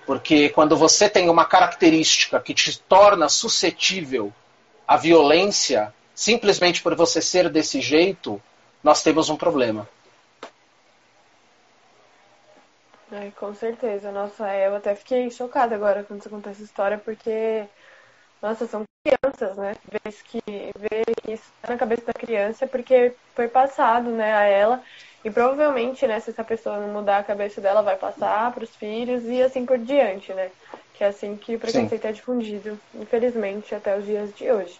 [0.05, 4.33] porque quando você tem uma característica que te torna suscetível
[4.85, 8.41] à violência, simplesmente por você ser desse jeito,
[8.83, 9.87] nós temos um problema.
[13.11, 14.11] É, com certeza.
[14.11, 17.65] Nossa, eu até fiquei chocada agora quando você contou essa história, porque,
[18.41, 19.75] nossa, são crianças, né?
[20.03, 20.41] Vez que
[20.77, 24.83] ver isso tá na cabeça da criança, porque foi passado, né, a ela.
[25.23, 28.75] E provavelmente, né, se essa pessoa não mudar a cabeça dela, vai passar para os
[28.75, 30.49] filhos e assim por diante, né?
[30.93, 32.07] Que é assim que o preconceito Sim.
[32.07, 34.79] é difundido, infelizmente, até os dias de hoje.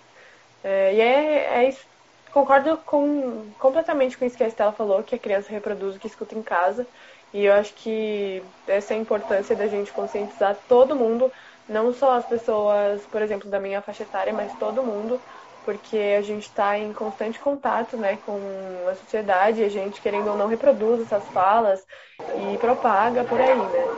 [0.64, 1.86] É, e é, é isso.
[2.32, 6.08] Concordo com, completamente com isso que a Estela falou, que a criança reproduz o que
[6.08, 6.88] escuta em casa.
[7.34, 11.32] E eu acho que essa é a importância da gente conscientizar todo mundo,
[11.68, 15.24] não só as pessoas, por exemplo, da minha faixa etária, mas todo mundo,
[15.64, 20.36] porque a gente está em constante contato né, com a sociedade, a gente, querendo ou
[20.38, 21.86] não, reproduz essas falas
[22.34, 23.92] e propaga por aí, né?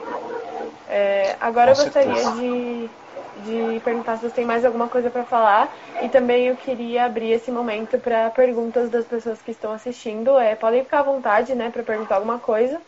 [0.86, 2.98] É, agora eu gostaria de,
[3.36, 7.32] de perguntar se você tem mais alguma coisa para falar e também eu queria abrir
[7.32, 10.38] esse momento para perguntas das pessoas que estão assistindo.
[10.40, 12.86] É, podem ficar à vontade né, para perguntar alguma coisa.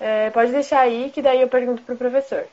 [0.00, 2.46] É, pode deixar aí que daí eu pergunto para o professor.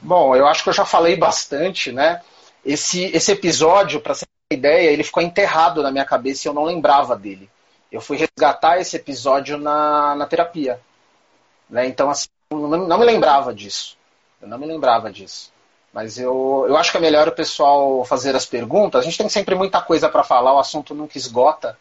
[0.00, 2.22] Bom, eu acho que eu já falei bastante, né?
[2.64, 6.54] Esse, esse episódio, para ser uma ideia, ele ficou enterrado na minha cabeça e eu
[6.54, 7.50] não lembrava dele.
[7.90, 10.80] Eu fui resgatar esse episódio na, na terapia.
[11.68, 11.86] Né?
[11.86, 13.96] Então, assim, não, não me lembrava disso.
[14.40, 15.52] Eu não me lembrava disso.
[15.92, 19.00] Mas eu, eu acho que é melhor o pessoal fazer as perguntas.
[19.00, 21.78] A gente tem sempre muita coisa para falar, o assunto nunca esgota.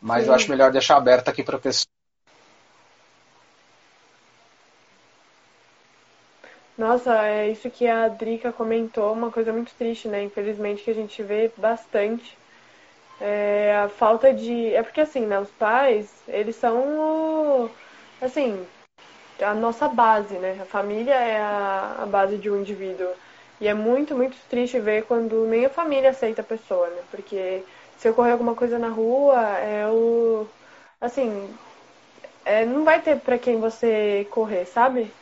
[0.00, 0.28] Mas Sim.
[0.28, 1.93] eu acho melhor deixar aberto aqui para o pessoal.
[6.76, 10.22] Nossa, é isso que a Drica comentou, uma coisa muito triste, né?
[10.24, 12.40] Infelizmente que a gente vê bastante.
[13.18, 14.74] É a falta de.
[14.74, 15.38] É porque assim, né?
[15.40, 17.76] Os pais, eles são o...
[18.20, 18.70] assim,
[19.42, 20.62] a nossa base, né?
[20.62, 23.14] A família é a, a base de um indivíduo.
[23.60, 27.04] E é muito, muito triste ver quando nem a família aceita a pessoa, né?
[27.10, 27.66] Porque
[27.96, 30.52] se ocorrer alguma coisa na rua, é o.
[31.00, 31.58] Assim,
[32.44, 35.16] é, não vai ter para quem você correr, sabe?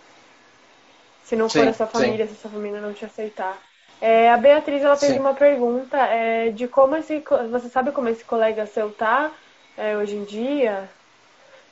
[1.32, 2.34] Se não sim, for a sua família, sim.
[2.34, 3.56] se a sua família não te aceitar.
[4.02, 5.18] É, a Beatriz ela fez sim.
[5.18, 7.24] uma pergunta é, de como esse.
[7.50, 9.30] Você sabe como esse colega seu tá
[9.74, 10.90] é, hoje em dia?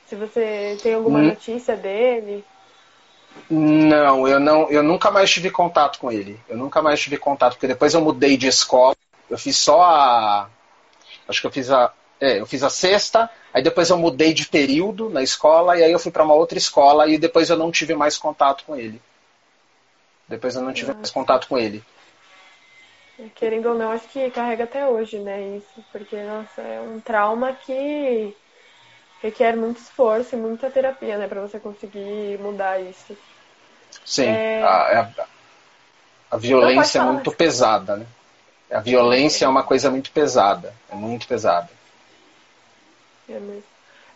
[0.07, 1.27] Se você tem alguma hum.
[1.27, 2.43] notícia dele?
[3.47, 6.39] Não, eu não, eu nunca mais tive contato com ele.
[6.49, 8.95] Eu nunca mais tive contato, porque depois eu mudei de escola.
[9.29, 10.49] Eu fiz só a.
[11.27, 11.93] Acho que eu fiz a.
[12.19, 15.91] É, eu fiz a sexta, aí depois eu mudei de período na escola, e aí
[15.91, 18.99] eu fui para uma outra escola, e depois eu não tive mais contato com ele.
[20.31, 21.83] Depois eu não tive mais contato com ele.
[23.35, 25.57] Querendo ou não, acho que carrega até hoje, né?
[25.57, 28.35] Isso, porque, nossa, é um trauma que
[29.21, 33.15] requer muito esforço e muita terapia, né, para você conseguir mudar isso.
[34.03, 34.63] Sim, é...
[34.63, 35.25] a, a,
[36.31, 38.07] a, violência é muito pesada, né?
[38.71, 41.69] A violência é uma coisa muito pesada, é muito pesada.
[43.29, 43.63] É mesmo.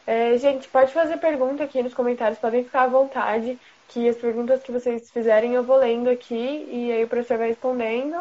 [0.08, 3.60] É, gente, pode fazer pergunta aqui nos comentários, podem ficar à vontade,
[3.90, 7.50] que as perguntas que vocês fizerem eu vou lendo aqui e aí o professor vai
[7.50, 8.18] respondendo,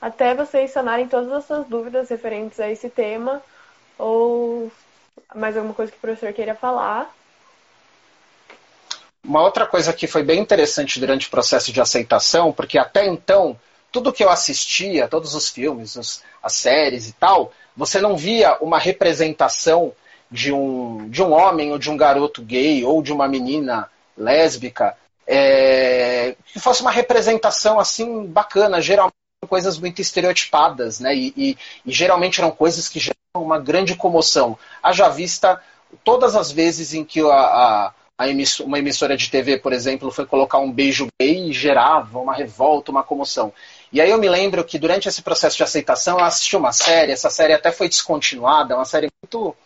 [0.00, 3.42] até vocês sanarem todas as suas dúvidas referentes a esse tema
[3.98, 4.70] ou
[5.34, 7.12] mais alguma coisa que o professor queira falar?
[9.24, 13.58] Uma outra coisa que foi bem interessante durante o processo de aceitação, porque até então,
[13.90, 18.56] tudo que eu assistia, todos os filmes, os, as séries e tal, você não via
[18.60, 19.92] uma representação
[20.30, 24.96] de um, de um homem ou de um garoto gay ou de uma menina lésbica
[25.28, 28.80] é, que fosse uma representação assim bacana.
[28.80, 29.14] Geralmente
[29.46, 31.14] coisas muito estereotipadas, né?
[31.14, 34.58] E, e, e, geralmente eram coisas que geram uma grande comoção.
[34.82, 35.62] Haja vista
[36.02, 38.24] todas as vezes em que a, a, a
[38.64, 42.90] uma emissora de TV, por exemplo, foi colocar um beijo gay e gerava uma revolta,
[42.90, 43.52] uma comoção.
[43.92, 47.12] E aí eu me lembro que durante esse processo de aceitação eu assisti uma série,
[47.12, 49.56] essa série até foi descontinuada, uma série muito,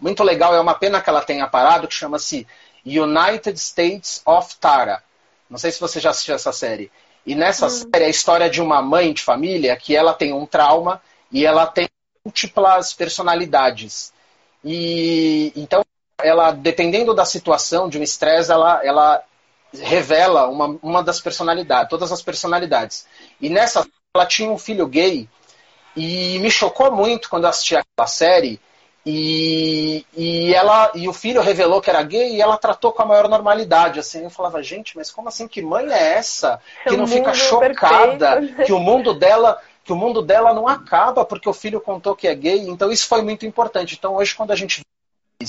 [0.00, 2.46] muito legal, é uma pena que ela tenha parado, que chama-se
[2.84, 5.02] United States of Tara.
[5.48, 6.90] Não sei se você já assistiu essa série.
[7.26, 7.70] E nessa hum.
[7.70, 11.46] série é a história de uma mãe de família que ela tem um trauma e
[11.46, 11.88] ela tem
[12.24, 14.12] múltiplas personalidades.
[14.64, 15.84] E então
[16.18, 19.22] ela, dependendo da situação, de um estresse, ela, ela
[19.72, 23.06] revela uma, uma das personalidades, todas as personalidades.
[23.40, 25.28] E nessa ela tinha um filho gay
[25.96, 28.60] e me chocou muito quando eu assisti aquela série
[29.04, 33.06] e, e ela e o filho revelou que era gay e ela tratou com a
[33.06, 33.98] maior normalidade.
[33.98, 35.48] Assim, eu falava, gente, mas como assim?
[35.48, 36.60] Que mãe é essa?
[36.86, 38.36] Que não fica chocada?
[38.36, 38.64] Perfeito.
[38.64, 42.28] Que o mundo dela que o mundo dela não acaba porque o filho contou que
[42.28, 42.68] é gay.
[42.68, 43.96] Então isso foi muito importante.
[43.98, 45.46] Então hoje quando a gente vê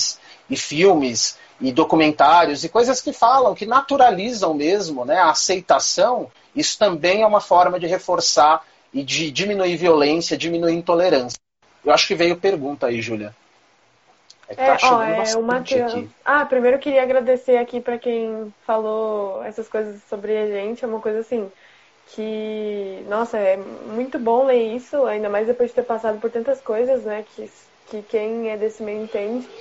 [0.49, 6.77] e filmes e documentários e coisas que falam, que naturalizam mesmo, né, a aceitação, isso
[6.79, 11.37] também é uma forma de reforçar e de diminuir violência, diminuir intolerância.
[11.85, 13.35] Eu acho que veio pergunta aí, Júlia.
[14.55, 16.09] É, tá ó, é o Matheus.
[16.23, 20.83] Ah, primeiro eu queria agradecer aqui para quem falou essas coisas sobre a gente.
[20.83, 21.51] É uma coisa assim
[22.05, 26.61] que, nossa, é muito bom ler isso, ainda mais depois de ter passado por tantas
[26.61, 27.23] coisas, né?
[27.23, 27.45] Que,
[27.85, 29.51] que quem é desse meio entende.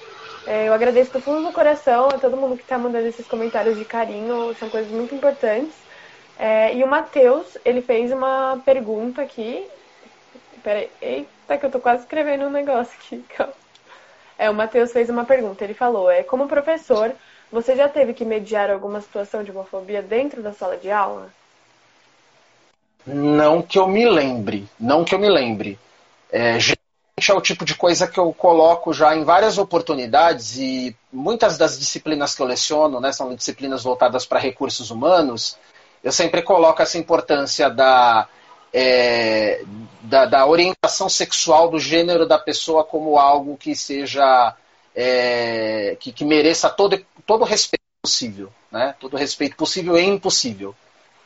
[0.44, 3.76] É, eu agradeço do fundo do coração a todo mundo que está mandando esses comentários
[3.78, 5.86] de carinho, são coisas muito importantes.
[6.36, 9.70] É, e o Matheus, ele fez uma pergunta aqui.
[10.62, 13.61] Peraí, eita, que eu tô quase escrevendo um negócio aqui, calma.
[14.42, 15.62] É, o Matheus fez uma pergunta.
[15.62, 17.12] Ele falou: é, como professor,
[17.50, 21.30] você já teve que mediar alguma situação de homofobia dentro da sala de aula?
[23.06, 25.78] Não que eu me lembre, não que eu me lembre.
[26.32, 31.56] É, é o tipo de coisa que eu coloco já em várias oportunidades e muitas
[31.56, 35.56] das disciplinas que eu leciono né, são disciplinas voltadas para recursos humanos.
[36.02, 38.26] Eu sempre coloco essa importância da,
[38.72, 39.62] é,
[40.02, 44.54] da, da, orientação sexual do gênero da pessoa como algo que seja
[44.94, 48.94] é, que, que, mereça todo todo respeito possível, né?
[48.98, 50.74] Todo respeito possível e impossível.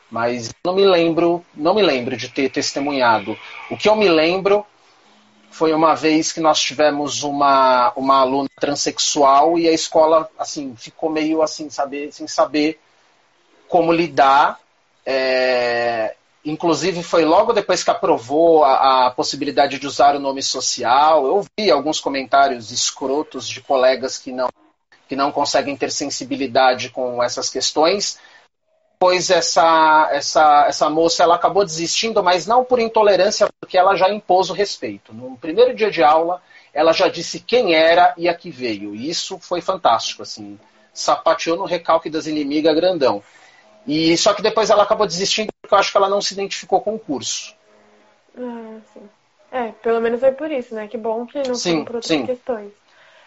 [0.09, 3.37] Mas não me lembro, não me lembro de ter testemunhado.
[3.69, 4.65] O que eu me lembro
[5.49, 11.09] foi uma vez que nós tivemos uma, uma aluna transexual e a escola assim ficou
[11.09, 12.79] meio assim saber sem saber
[13.67, 14.59] como lidar
[15.05, 16.16] é,
[16.51, 21.45] inclusive foi logo depois que aprovou a, a, possibilidade de usar o nome social eu
[21.57, 24.49] vi alguns comentários escrotos de colegas que não
[25.07, 28.19] que não conseguem ter sensibilidade com essas questões
[28.99, 34.09] depois essa, essa, essa moça ela acabou desistindo, mas não por intolerância, porque ela já
[34.09, 35.13] impôs o respeito.
[35.13, 36.41] No primeiro dia de aula,
[36.73, 38.95] ela já disse quem era e a que veio.
[38.95, 40.59] E isso foi fantástico, assim.
[40.91, 43.21] Sapateou no recalque das inimigas grandão.
[43.87, 46.81] E só que depois ela acabou desistindo porque eu acho que ela não se identificou
[46.81, 47.55] com o curso.
[48.37, 49.09] Ah, sim.
[49.49, 50.87] É, pelo menos foi por isso, né?
[50.87, 52.25] Que bom que não sim, por outras sim.
[52.25, 52.71] questões.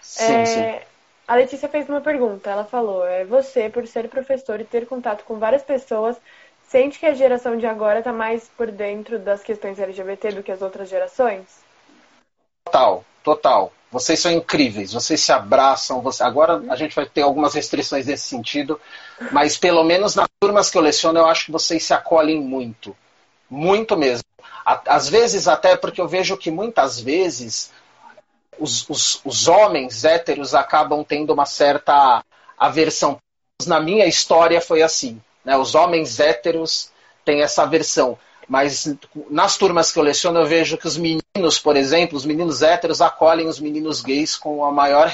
[0.02, 0.86] Sim, é, sim.
[1.26, 2.50] A Letícia fez uma pergunta.
[2.50, 6.16] Ela falou: é, você, por ser professor e ter contato com várias pessoas,
[6.64, 10.52] sente que a geração de agora está mais por dentro das questões LGBT do que
[10.52, 11.46] as outras gerações?
[12.64, 13.72] Total, total.
[13.90, 16.00] Vocês são incríveis, vocês se abraçam.
[16.00, 16.22] Você...
[16.22, 18.80] Agora a gente vai ter algumas restrições nesse sentido,
[19.32, 22.96] mas pelo menos nas turmas que eu leciono, eu acho que vocês se acolhem muito.
[23.48, 24.24] Muito mesmo.
[24.64, 27.72] Às vezes, até porque eu vejo que muitas vezes
[28.60, 32.22] os, os, os homens héteros acabam tendo uma certa
[32.56, 33.18] aversão.
[33.66, 35.20] Na minha história foi assim.
[35.44, 35.56] Né?
[35.56, 36.90] Os homens héteros
[37.24, 38.18] têm essa aversão.
[38.46, 38.94] Mas
[39.30, 41.19] nas turmas que eu leciono, eu vejo que os meninos,
[41.58, 45.10] por exemplo, os meninos héteros acolhem os meninos gays com a maior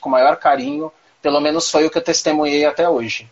[0.00, 0.92] com maior carinho.
[1.22, 3.28] Pelo menos foi o que eu testemunhei até hoje.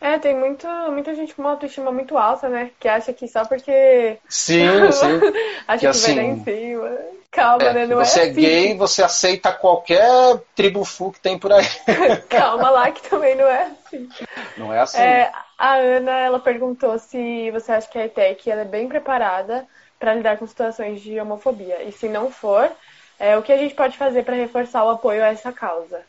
[0.00, 2.70] É, tem muito, muita gente com uma autoestima muito alta, né?
[2.78, 4.18] Que acha que só porque.
[4.28, 5.20] Sim, sim.
[5.66, 6.98] acha que, que assim, vai dar em cima.
[7.30, 7.86] Calma, é, né?
[7.86, 8.40] Não você é, é assim.
[8.40, 11.64] gay, você aceita qualquer tribo fu que tem por aí.
[12.28, 14.08] Calma lá, que também não é assim.
[14.56, 15.00] Não é assim.
[15.00, 19.66] É, a Ana, ela perguntou se você acha que a ETEC ela é bem preparada
[20.04, 21.82] para lidar com situações de homofobia.
[21.82, 22.70] E se não for,
[23.18, 26.02] é, o que a gente pode fazer para reforçar o apoio a essa causa?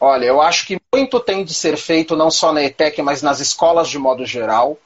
[0.00, 3.38] Olha, eu acho que muito tem de ser feito não só na ETEC, mas nas
[3.38, 4.76] escolas de modo geral.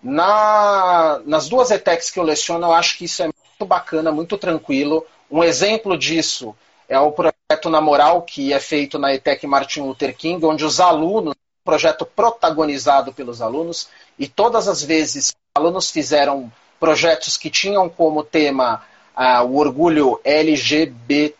[0.00, 4.38] Na, nas duas ETECs que eu leciono, eu acho que isso é muito bacana, muito
[4.38, 5.04] tranquilo.
[5.28, 6.54] Um exemplo disso
[6.88, 10.78] é o projeto Na Moral, que é feito na ETEC Martin Luther King, onde os
[10.78, 17.88] alunos, um projeto protagonizado pelos alunos, e todas as vezes alunos fizeram projetos que tinham
[17.88, 18.82] como tema
[19.14, 21.34] ah, o orgulho LGBTQIA,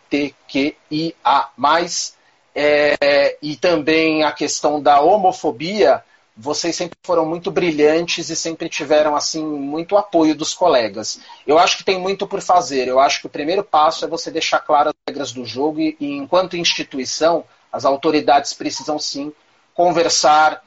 [2.55, 6.05] é, e também a questão da homofobia,
[6.37, 11.21] vocês sempre foram muito brilhantes e sempre tiveram assim muito apoio dos colegas.
[11.47, 12.89] Eu acho que tem muito por fazer.
[12.89, 15.97] Eu acho que o primeiro passo é você deixar claras as regras do jogo e,
[16.01, 19.33] e enquanto instituição, as autoridades precisam sim
[19.75, 20.63] conversar,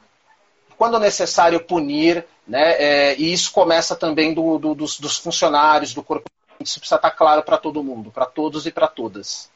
[0.76, 2.72] quando necessário punir, né?
[2.72, 6.28] É, e isso começa também do, do, dos, dos funcionários, do corpo.
[6.60, 9.50] Isso precisa estar claro para todo mundo, para todos e para todas.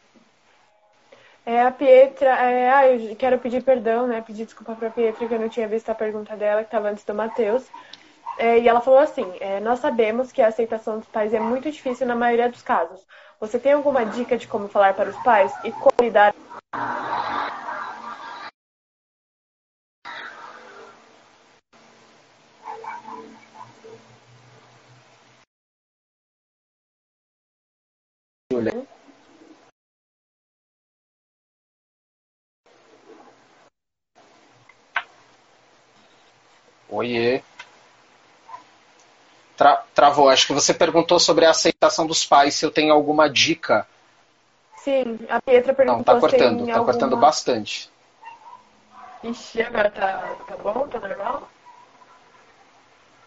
[1.46, 4.20] É, a Pietra, é, ah, eu quero pedir perdão, né?
[4.20, 6.90] Pedir desculpa para a Pietra que eu não tinha visto a pergunta dela, que estava
[6.90, 7.64] antes do Matheus.
[8.38, 11.70] É, e ela falou assim: é, Nós sabemos que a aceitação dos pais é muito
[11.70, 13.00] difícil na maioria dos casos.
[13.40, 16.34] Você tem alguma dica de como falar para os pais e como lidar?
[36.98, 37.42] Oiê.
[39.56, 40.28] Tra travou.
[40.28, 43.86] Acho que você perguntou sobre a aceitação dos pais, se eu tenho alguma dica.
[44.78, 46.84] Sim, a Pietra perguntou Não, tá cortando, tá alguma...
[46.84, 47.88] cortando bastante.
[49.22, 50.88] Ixi, agora tá, tá bom?
[50.88, 51.48] Tá normal?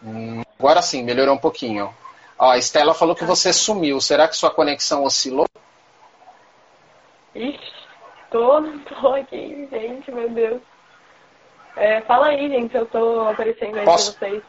[0.02, 1.94] Hum, agora sim, melhorou um pouquinho.
[2.38, 4.00] Ó, a Estela falou que você sumiu.
[4.02, 5.46] Será que sua conexão oscilou?
[7.34, 7.72] Ixi,
[8.30, 8.60] tô,
[9.00, 10.71] tô aqui, gente, meu Deus.
[11.76, 14.42] É, fala aí, gente, eu tô aparecendo aí pra vocês.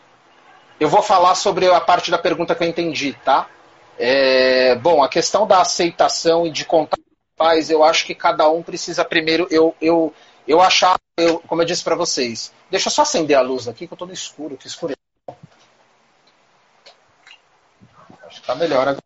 [0.80, 3.48] Eu vou falar sobre a parte da pergunta que eu entendi, tá?
[3.98, 8.16] É, bom, a questão da aceitação e de contar com os pais, eu acho que
[8.16, 9.48] cada um precisa primeiro.
[9.50, 10.14] Eu, eu,
[10.48, 13.88] eu achar, eu, como eu disse para vocês, deixa eu só acender a luz aqui
[13.88, 14.94] que eu tô no escuro, que escuro.
[18.46, 19.04] Tá melhor agora.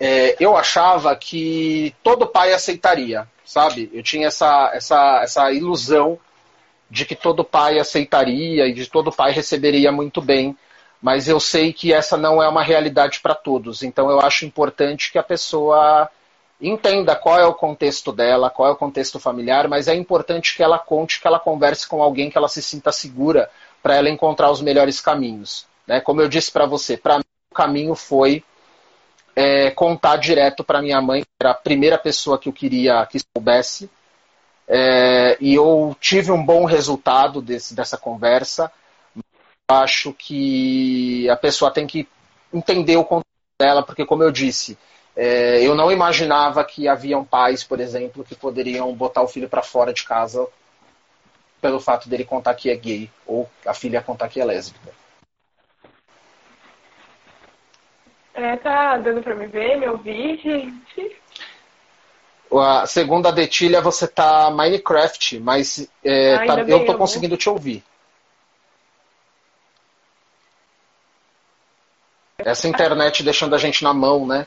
[0.00, 3.90] É, eu achava que todo pai aceitaria, sabe?
[3.92, 6.18] Eu tinha essa, essa, essa ilusão
[6.90, 10.56] de que todo pai aceitaria e de todo pai receberia muito bem,
[11.00, 13.82] mas eu sei que essa não é uma realidade para todos.
[13.82, 16.10] Então eu acho importante que a pessoa
[16.60, 20.62] entenda qual é o contexto dela, qual é o contexto familiar, mas é importante que
[20.62, 23.48] ela conte, que ela converse com alguém que ela se sinta segura
[23.82, 25.66] para ela encontrar os melhores caminhos.
[25.86, 26.00] Né?
[26.00, 28.44] Como eu disse para você, para mim o caminho foi
[29.34, 33.18] é, contar direto para minha mãe, que era a primeira pessoa que eu queria que
[33.18, 33.88] soubesse,
[34.72, 38.70] é, e eu tive um bom resultado desse, dessa conversa.
[39.68, 42.08] Acho que a pessoa tem que
[42.54, 43.26] entender o contexto
[43.60, 44.78] dela, porque, como eu disse,
[45.16, 49.60] é, eu não imaginava que haviam pais, por exemplo, que poderiam botar o filho para
[49.60, 50.46] fora de casa
[51.60, 54.92] pelo fato dele contar que é gay, ou a filha contar que é lésbica.
[58.32, 61.19] É, tá dando pra me ver, me ouvir, gente?
[62.52, 67.84] A segunda detilha você tá Minecraft, mas é, tá, eu tô conseguindo te ouvir.
[72.38, 74.46] Essa internet deixando a gente na mão, né?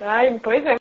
[0.00, 0.76] Ai, pois é.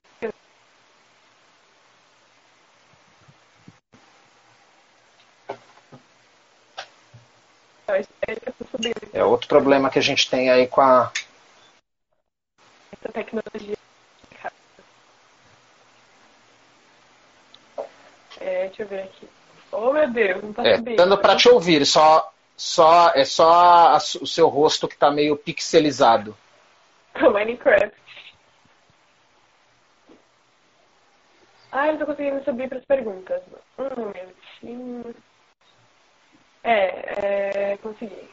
[9.13, 11.11] É outro problema que a gente tem aí com a.
[12.91, 13.78] Essa tecnologia.
[18.49, 19.29] É, deixa eu ver aqui.
[19.71, 20.97] Oh, meu Deus, não tá é, subindo.
[20.97, 23.51] Dando pra te ouvir, só, só, é só
[23.93, 26.35] a, o seu rosto que tá meio pixelizado.
[27.21, 27.93] Minecraft.
[31.71, 33.43] Ah, eu tô conseguindo subir para as perguntas.
[33.77, 34.11] Um
[34.63, 35.15] minutinho.
[36.63, 38.29] É, é, consegui.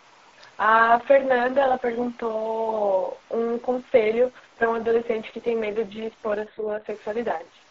[0.59, 6.47] A Fernanda, ela perguntou um conselho para um adolescente que tem medo de expor a
[6.55, 7.66] sua sexualidade.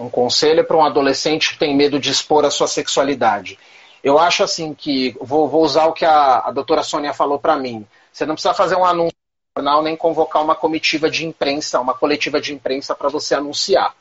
[0.00, 3.58] Um conselho para um adolescente que tem medo de expor a sua sexualidade.
[4.02, 7.56] Eu acho assim que, vou, vou usar o que a, a doutora Sônia falou para
[7.56, 7.86] mim.
[8.10, 9.14] Você não precisa fazer um anúncio
[9.54, 13.94] no jornal nem convocar uma comitiva de imprensa, uma coletiva de imprensa para você anunciar.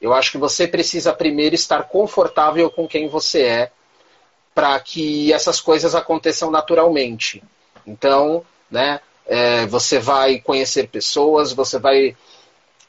[0.00, 3.72] Eu acho que você precisa primeiro estar confortável com quem você é
[4.54, 7.42] para que essas coisas aconteçam naturalmente.
[7.86, 12.16] Então, né, é, você vai conhecer pessoas, você vai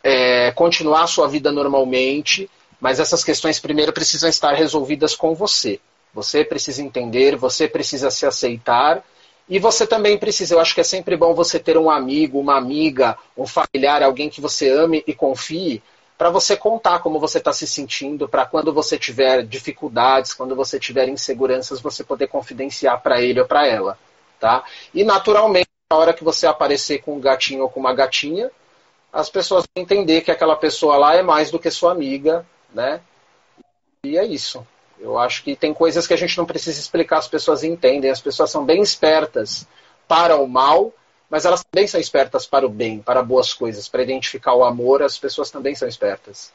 [0.03, 2.49] é, continuar a sua vida normalmente,
[2.79, 5.79] mas essas questões primeiro precisam estar resolvidas com você.
[6.13, 9.03] Você precisa entender, você precisa se aceitar
[9.47, 10.53] e você também precisa.
[10.53, 14.29] Eu acho que é sempre bom você ter um amigo, uma amiga, um familiar, alguém
[14.29, 15.81] que você ame e confie,
[16.17, 20.79] para você contar como você está se sentindo, para quando você tiver dificuldades, quando você
[20.79, 23.97] tiver inseguranças, você poder confidenciar para ele ou para ela,
[24.39, 24.63] tá?
[24.93, 28.51] E naturalmente, na hora que você aparecer com um gatinho ou com uma gatinha,
[29.13, 32.43] as pessoas entender que aquela pessoa lá é mais do que sua amiga,
[32.73, 32.99] né?
[34.03, 34.65] E é isso.
[34.99, 38.21] Eu acho que tem coisas que a gente não precisa explicar, as pessoas entendem, as
[38.21, 39.67] pessoas são bem espertas
[40.07, 40.91] para o mal,
[41.29, 45.03] mas elas também são espertas para o bem, para boas coisas, para identificar o amor,
[45.03, 46.51] as pessoas também são espertas.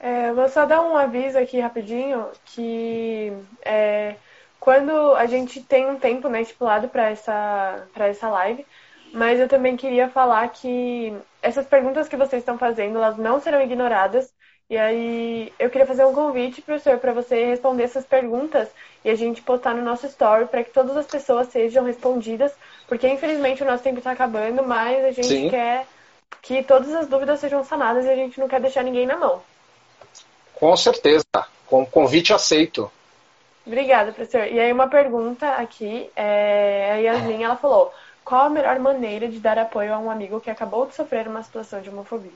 [0.00, 3.32] É, vou só dar um aviso aqui rapidinho que
[3.64, 4.16] é,
[4.58, 8.66] quando a gente tem um tempo né, estipulado para essa, essa live,
[9.12, 13.60] mas eu também queria falar que essas perguntas que vocês estão fazendo, elas não serão
[13.60, 14.32] ignoradas.
[14.70, 18.68] E aí eu queria fazer um convite para o senhor para você responder essas perguntas
[19.04, 22.52] e a gente postar no nosso story para que todas as pessoas sejam respondidas,
[22.88, 25.50] porque infelizmente o nosso tempo está acabando, mas a gente Sim.
[25.50, 25.86] quer
[26.40, 29.42] que todas as dúvidas sejam sanadas e a gente não quer deixar ninguém na mão.
[30.54, 31.26] Com certeza,
[31.66, 32.90] com convite aceito.
[33.66, 34.46] Obrigada, professor.
[34.46, 36.92] E aí uma pergunta aqui, é...
[36.92, 37.92] a Yasmin, ela falou,
[38.32, 41.42] qual a melhor maneira de dar apoio a um amigo que acabou de sofrer uma
[41.42, 42.32] situação de homofobia?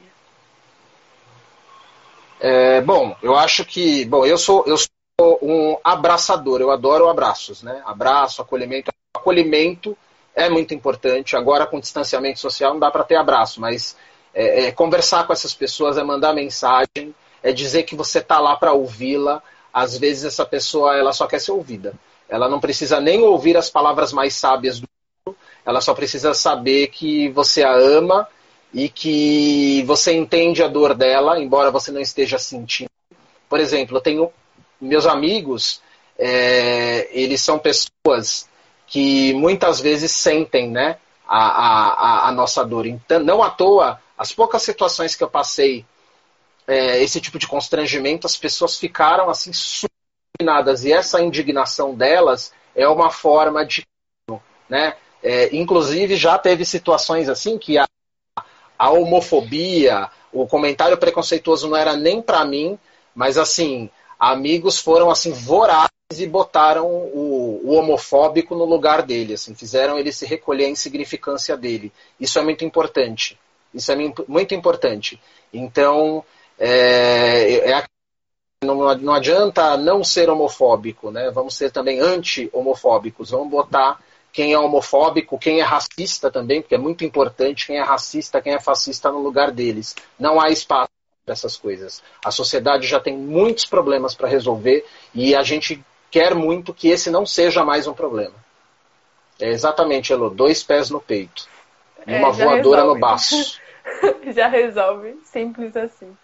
[2.38, 4.04] É, bom, eu acho que.
[4.04, 7.80] Bom, eu sou, eu sou um abraçador, eu adoro abraços, né?
[7.86, 8.92] Abraço, acolhimento.
[9.16, 9.96] Acolhimento
[10.34, 11.34] é muito importante.
[11.34, 13.96] Agora, com distanciamento social, não dá para ter abraço, mas
[14.34, 18.54] é, é, conversar com essas pessoas é mandar mensagem, é dizer que você está lá
[18.54, 19.42] para ouvi-la.
[19.72, 21.94] Às vezes, essa pessoa ela só quer ser ouvida.
[22.28, 24.86] Ela não precisa nem ouvir as palavras mais sábias do
[25.66, 28.28] ela só precisa saber que você a ama
[28.72, 32.90] e que você entende a dor dela, embora você não esteja sentindo.
[33.48, 34.32] Por exemplo, eu tenho
[34.80, 35.82] meus amigos,
[36.16, 38.48] é, eles são pessoas
[38.86, 42.86] que muitas vezes sentem né, a, a, a, nossa dor.
[42.86, 45.84] Então, não à toa, as poucas situações que eu passei
[46.66, 49.50] é, esse tipo de constrangimento, as pessoas ficaram assim
[50.38, 53.84] indignadas e essa indignação delas é uma forma de
[54.68, 57.86] né, É, inclusive, já teve situações assim que a,
[58.78, 62.78] a homofobia, o comentário preconceituoso não era nem para mim,
[63.14, 69.54] mas assim, amigos foram assim vorazes e botaram o, o, homofóbico no lugar dele, assim,
[69.54, 71.92] fizeram ele se recolher a insignificância dele.
[72.20, 73.38] Isso é muito importante.
[73.74, 73.96] Isso é
[74.28, 75.20] muito importante.
[75.52, 76.24] Então,
[76.58, 77.84] é, é
[78.64, 81.30] não, não adianta não ser homofóbico, né?
[81.30, 83.30] Vamos ser também anti-homofóbicos.
[83.30, 84.00] Vamos botar
[84.36, 88.52] quem é homofóbico, quem é racista também, porque é muito importante quem é racista, quem
[88.52, 89.96] é fascista no lugar deles.
[90.18, 90.90] Não há espaço
[91.24, 92.02] para essas coisas.
[92.22, 94.84] A sociedade já tem muitos problemas para resolver
[95.14, 98.34] e a gente quer muito que esse não seja mais um problema.
[99.40, 101.48] É exatamente, Elo, dois pés no peito.
[102.06, 102.94] É, uma voadora resolve.
[102.94, 103.58] no baço.
[104.36, 106.14] já resolve, simples assim.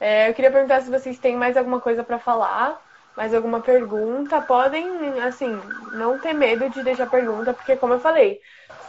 [0.00, 2.82] É, eu queria perguntar se vocês têm mais alguma coisa para falar,
[3.16, 4.40] mais alguma pergunta.
[4.40, 4.86] Podem,
[5.22, 5.60] assim,
[5.92, 8.40] não ter medo de deixar pergunta, porque como eu falei,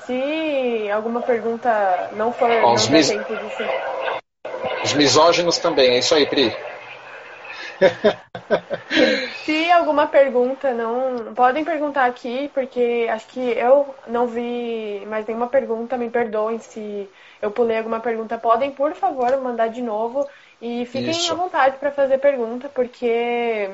[0.05, 3.09] se alguma pergunta não for Bom, não mis...
[3.09, 3.69] tempo de ser...
[4.83, 6.55] Os misóginos também, é isso aí, Pri.
[9.43, 11.33] Se alguma pergunta não.
[11.33, 15.97] Podem perguntar aqui, porque acho que eu não vi mais nenhuma pergunta.
[15.97, 17.09] Me perdoem se
[17.41, 18.37] eu pulei alguma pergunta.
[18.37, 20.27] Podem, por favor, mandar de novo.
[20.61, 21.31] E fiquem Isso.
[21.31, 23.67] à vontade para fazer pergunta, porque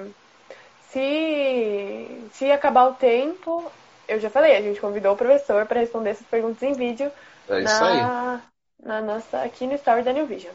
[0.92, 3.72] se, se acabar o tempo,
[4.08, 7.12] eu já falei, a gente convidou o professor para responder essas perguntas em vídeo.
[7.50, 8.40] É isso na, aí.
[8.84, 10.54] Na nossa, aqui no Story da New Vision.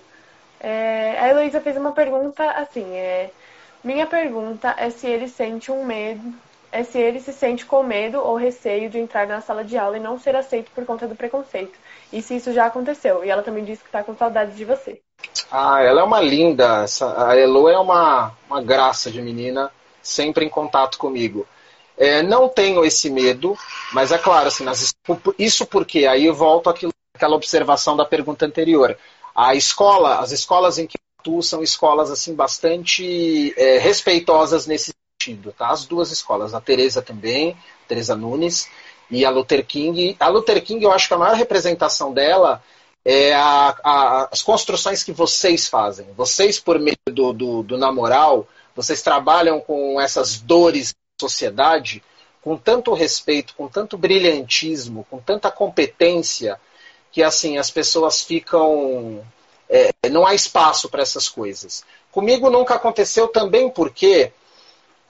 [0.60, 3.30] É, a Heloísa fez uma pergunta assim, é,
[3.82, 6.32] minha pergunta é se ele sente um medo,
[6.70, 9.96] é se ele se sente com medo ou receio de entrar na sala de aula
[9.96, 11.76] e não ser aceito por conta do preconceito.
[12.12, 13.24] E se isso já aconteceu.
[13.24, 15.00] E ela também disse que está com saudade de você.
[15.50, 16.84] Ah, ela é uma linda.
[16.84, 19.70] Essa, a Elo é uma, uma graça de menina,
[20.02, 21.46] sempre em contato comigo.
[21.96, 23.56] É, não tenho esse medo,
[23.92, 24.94] mas é claro, assim, nas,
[25.38, 28.96] isso porque aí eu volto àquilo, àquela observação da pergunta anterior.
[29.34, 34.92] A escola, as escolas em que atuo são escolas assim bastante é, respeitosas nesse
[35.22, 35.68] sentido, tá?
[35.68, 38.68] As duas escolas, a Teresa também, Teresa Nunes
[39.08, 40.16] e a Luther King.
[40.18, 42.62] A Luther King, eu acho que a maior representação dela
[43.04, 46.06] é a, a, as construções que vocês fazem.
[46.16, 52.02] Vocês, por meio do, do, do namoral, vocês trabalham com essas dores da sociedade
[52.40, 56.60] com tanto respeito, com tanto brilhantismo, com tanta competência
[57.12, 59.24] que assim as pessoas ficam
[59.68, 61.84] é, não há espaço para essas coisas.
[62.10, 64.32] Comigo nunca aconteceu também porque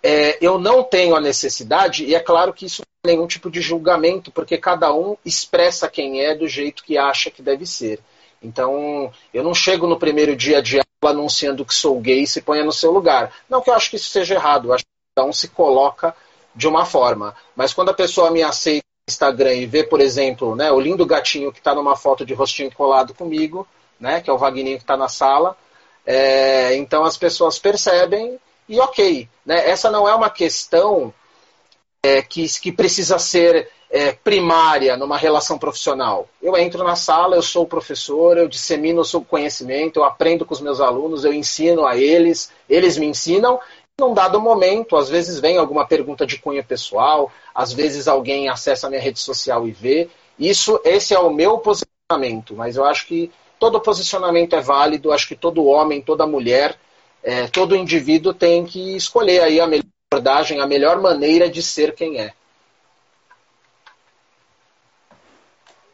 [0.03, 3.51] é, eu não tenho a necessidade, e é claro que isso não é nenhum tipo
[3.51, 8.01] de julgamento, porque cada um expressa quem é do jeito que acha que deve ser.
[8.43, 12.73] Então, eu não chego no primeiro dia de anunciando que sou gay se ponha no
[12.73, 13.33] seu lugar.
[13.49, 16.15] Não que eu acho que isso seja errado, eu acho que cada um se coloca
[16.55, 17.35] de uma forma.
[17.57, 21.53] Mas quando a pessoa me aceita Instagram e vê, por exemplo, né, o lindo gatinho
[21.53, 23.67] que está numa foto de rostinho colado comigo,
[23.99, 25.57] né, que é o Vagninho que está na sala,
[26.07, 28.39] é, então as pessoas percebem
[28.69, 29.29] e ok.
[29.45, 31.13] Né, essa não é uma questão
[32.03, 36.27] é, que, que precisa ser é, primária numa relação profissional.
[36.43, 40.55] Eu entro na sala, eu sou o professor, eu dissemino o conhecimento, eu aprendo com
[40.55, 43.61] os meus alunos, eu ensino a eles, eles me ensinam
[44.01, 48.87] num dado momento, às vezes vem alguma pergunta de cunho pessoal, às vezes alguém acessa
[48.87, 50.09] a minha rede social e vê.
[50.39, 53.31] Isso, esse é o meu posicionamento, mas eu acho que
[53.61, 56.77] todo posicionamento é válido, acho que todo homem, toda mulher,
[57.23, 61.95] é, todo indivíduo tem que escolher aí a melhor abordagem, a melhor maneira de ser
[61.95, 62.33] quem é.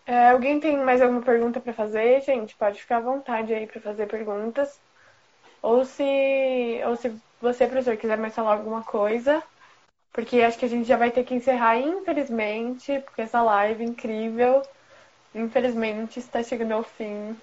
[0.09, 2.57] É alguém tem mais alguma pergunta para fazer, gente?
[2.57, 4.81] Pode ficar à vontade aí para fazer perguntas.
[5.61, 9.43] Ou se, ou se você, professor, quiser mais falar alguma coisa,
[10.11, 14.63] porque acho que a gente já vai ter que encerrar, infelizmente, porque essa live incrível,
[15.35, 17.37] infelizmente, está chegando ao fim.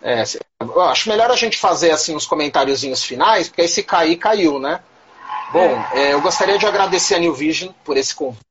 [0.00, 4.58] É, acho melhor a gente fazer assim os comentáriozinhos finais, porque aí se cair, caiu,
[4.58, 4.80] né?
[5.52, 6.08] Bom, é.
[6.08, 8.49] É, eu gostaria de agradecer a New Vision por esse convite.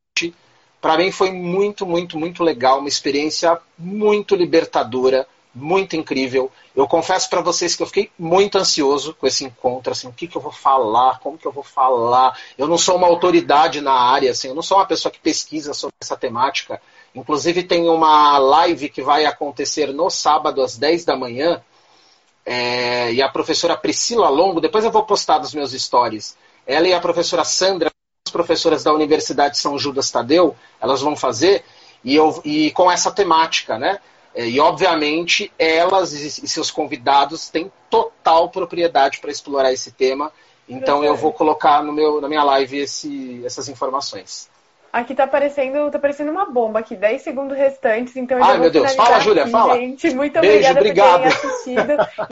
[0.81, 6.51] Para mim foi muito, muito, muito legal, uma experiência muito libertadora muito incrível.
[6.75, 10.27] Eu confesso para vocês que eu fiquei muito ansioso com esse encontro, assim, o que,
[10.27, 12.37] que eu vou falar, como que eu vou falar.
[12.57, 15.73] Eu não sou uma autoridade na área, assim, eu não sou uma pessoa que pesquisa
[15.73, 16.81] sobre essa temática.
[17.13, 21.61] Inclusive tem uma live que vai acontecer no sábado às 10 da manhã,
[22.45, 26.93] é, e a professora Priscila Longo, depois eu vou postar nos meus stories, ela e
[26.93, 27.88] a professora Sandra,
[28.29, 31.63] professoras da Universidade São Judas Tadeu, elas vão fazer,
[32.03, 33.99] e, eu, e com essa temática, né?
[34.33, 40.31] É, e, obviamente, elas e seus convidados têm total propriedade para explorar esse tema.
[40.67, 44.47] Então, eu vou colocar no meu, na minha live esse, essas informações.
[44.91, 48.71] Aqui tá aparecendo, tá aparecendo uma bomba aqui, 10 segundos restantes, então eu Ai, meu
[48.71, 49.75] Deus, fala, Júlia, fala.
[49.75, 51.21] Gente, muito Beijo, obrigada obrigado.
[51.21, 52.07] por terem assistido.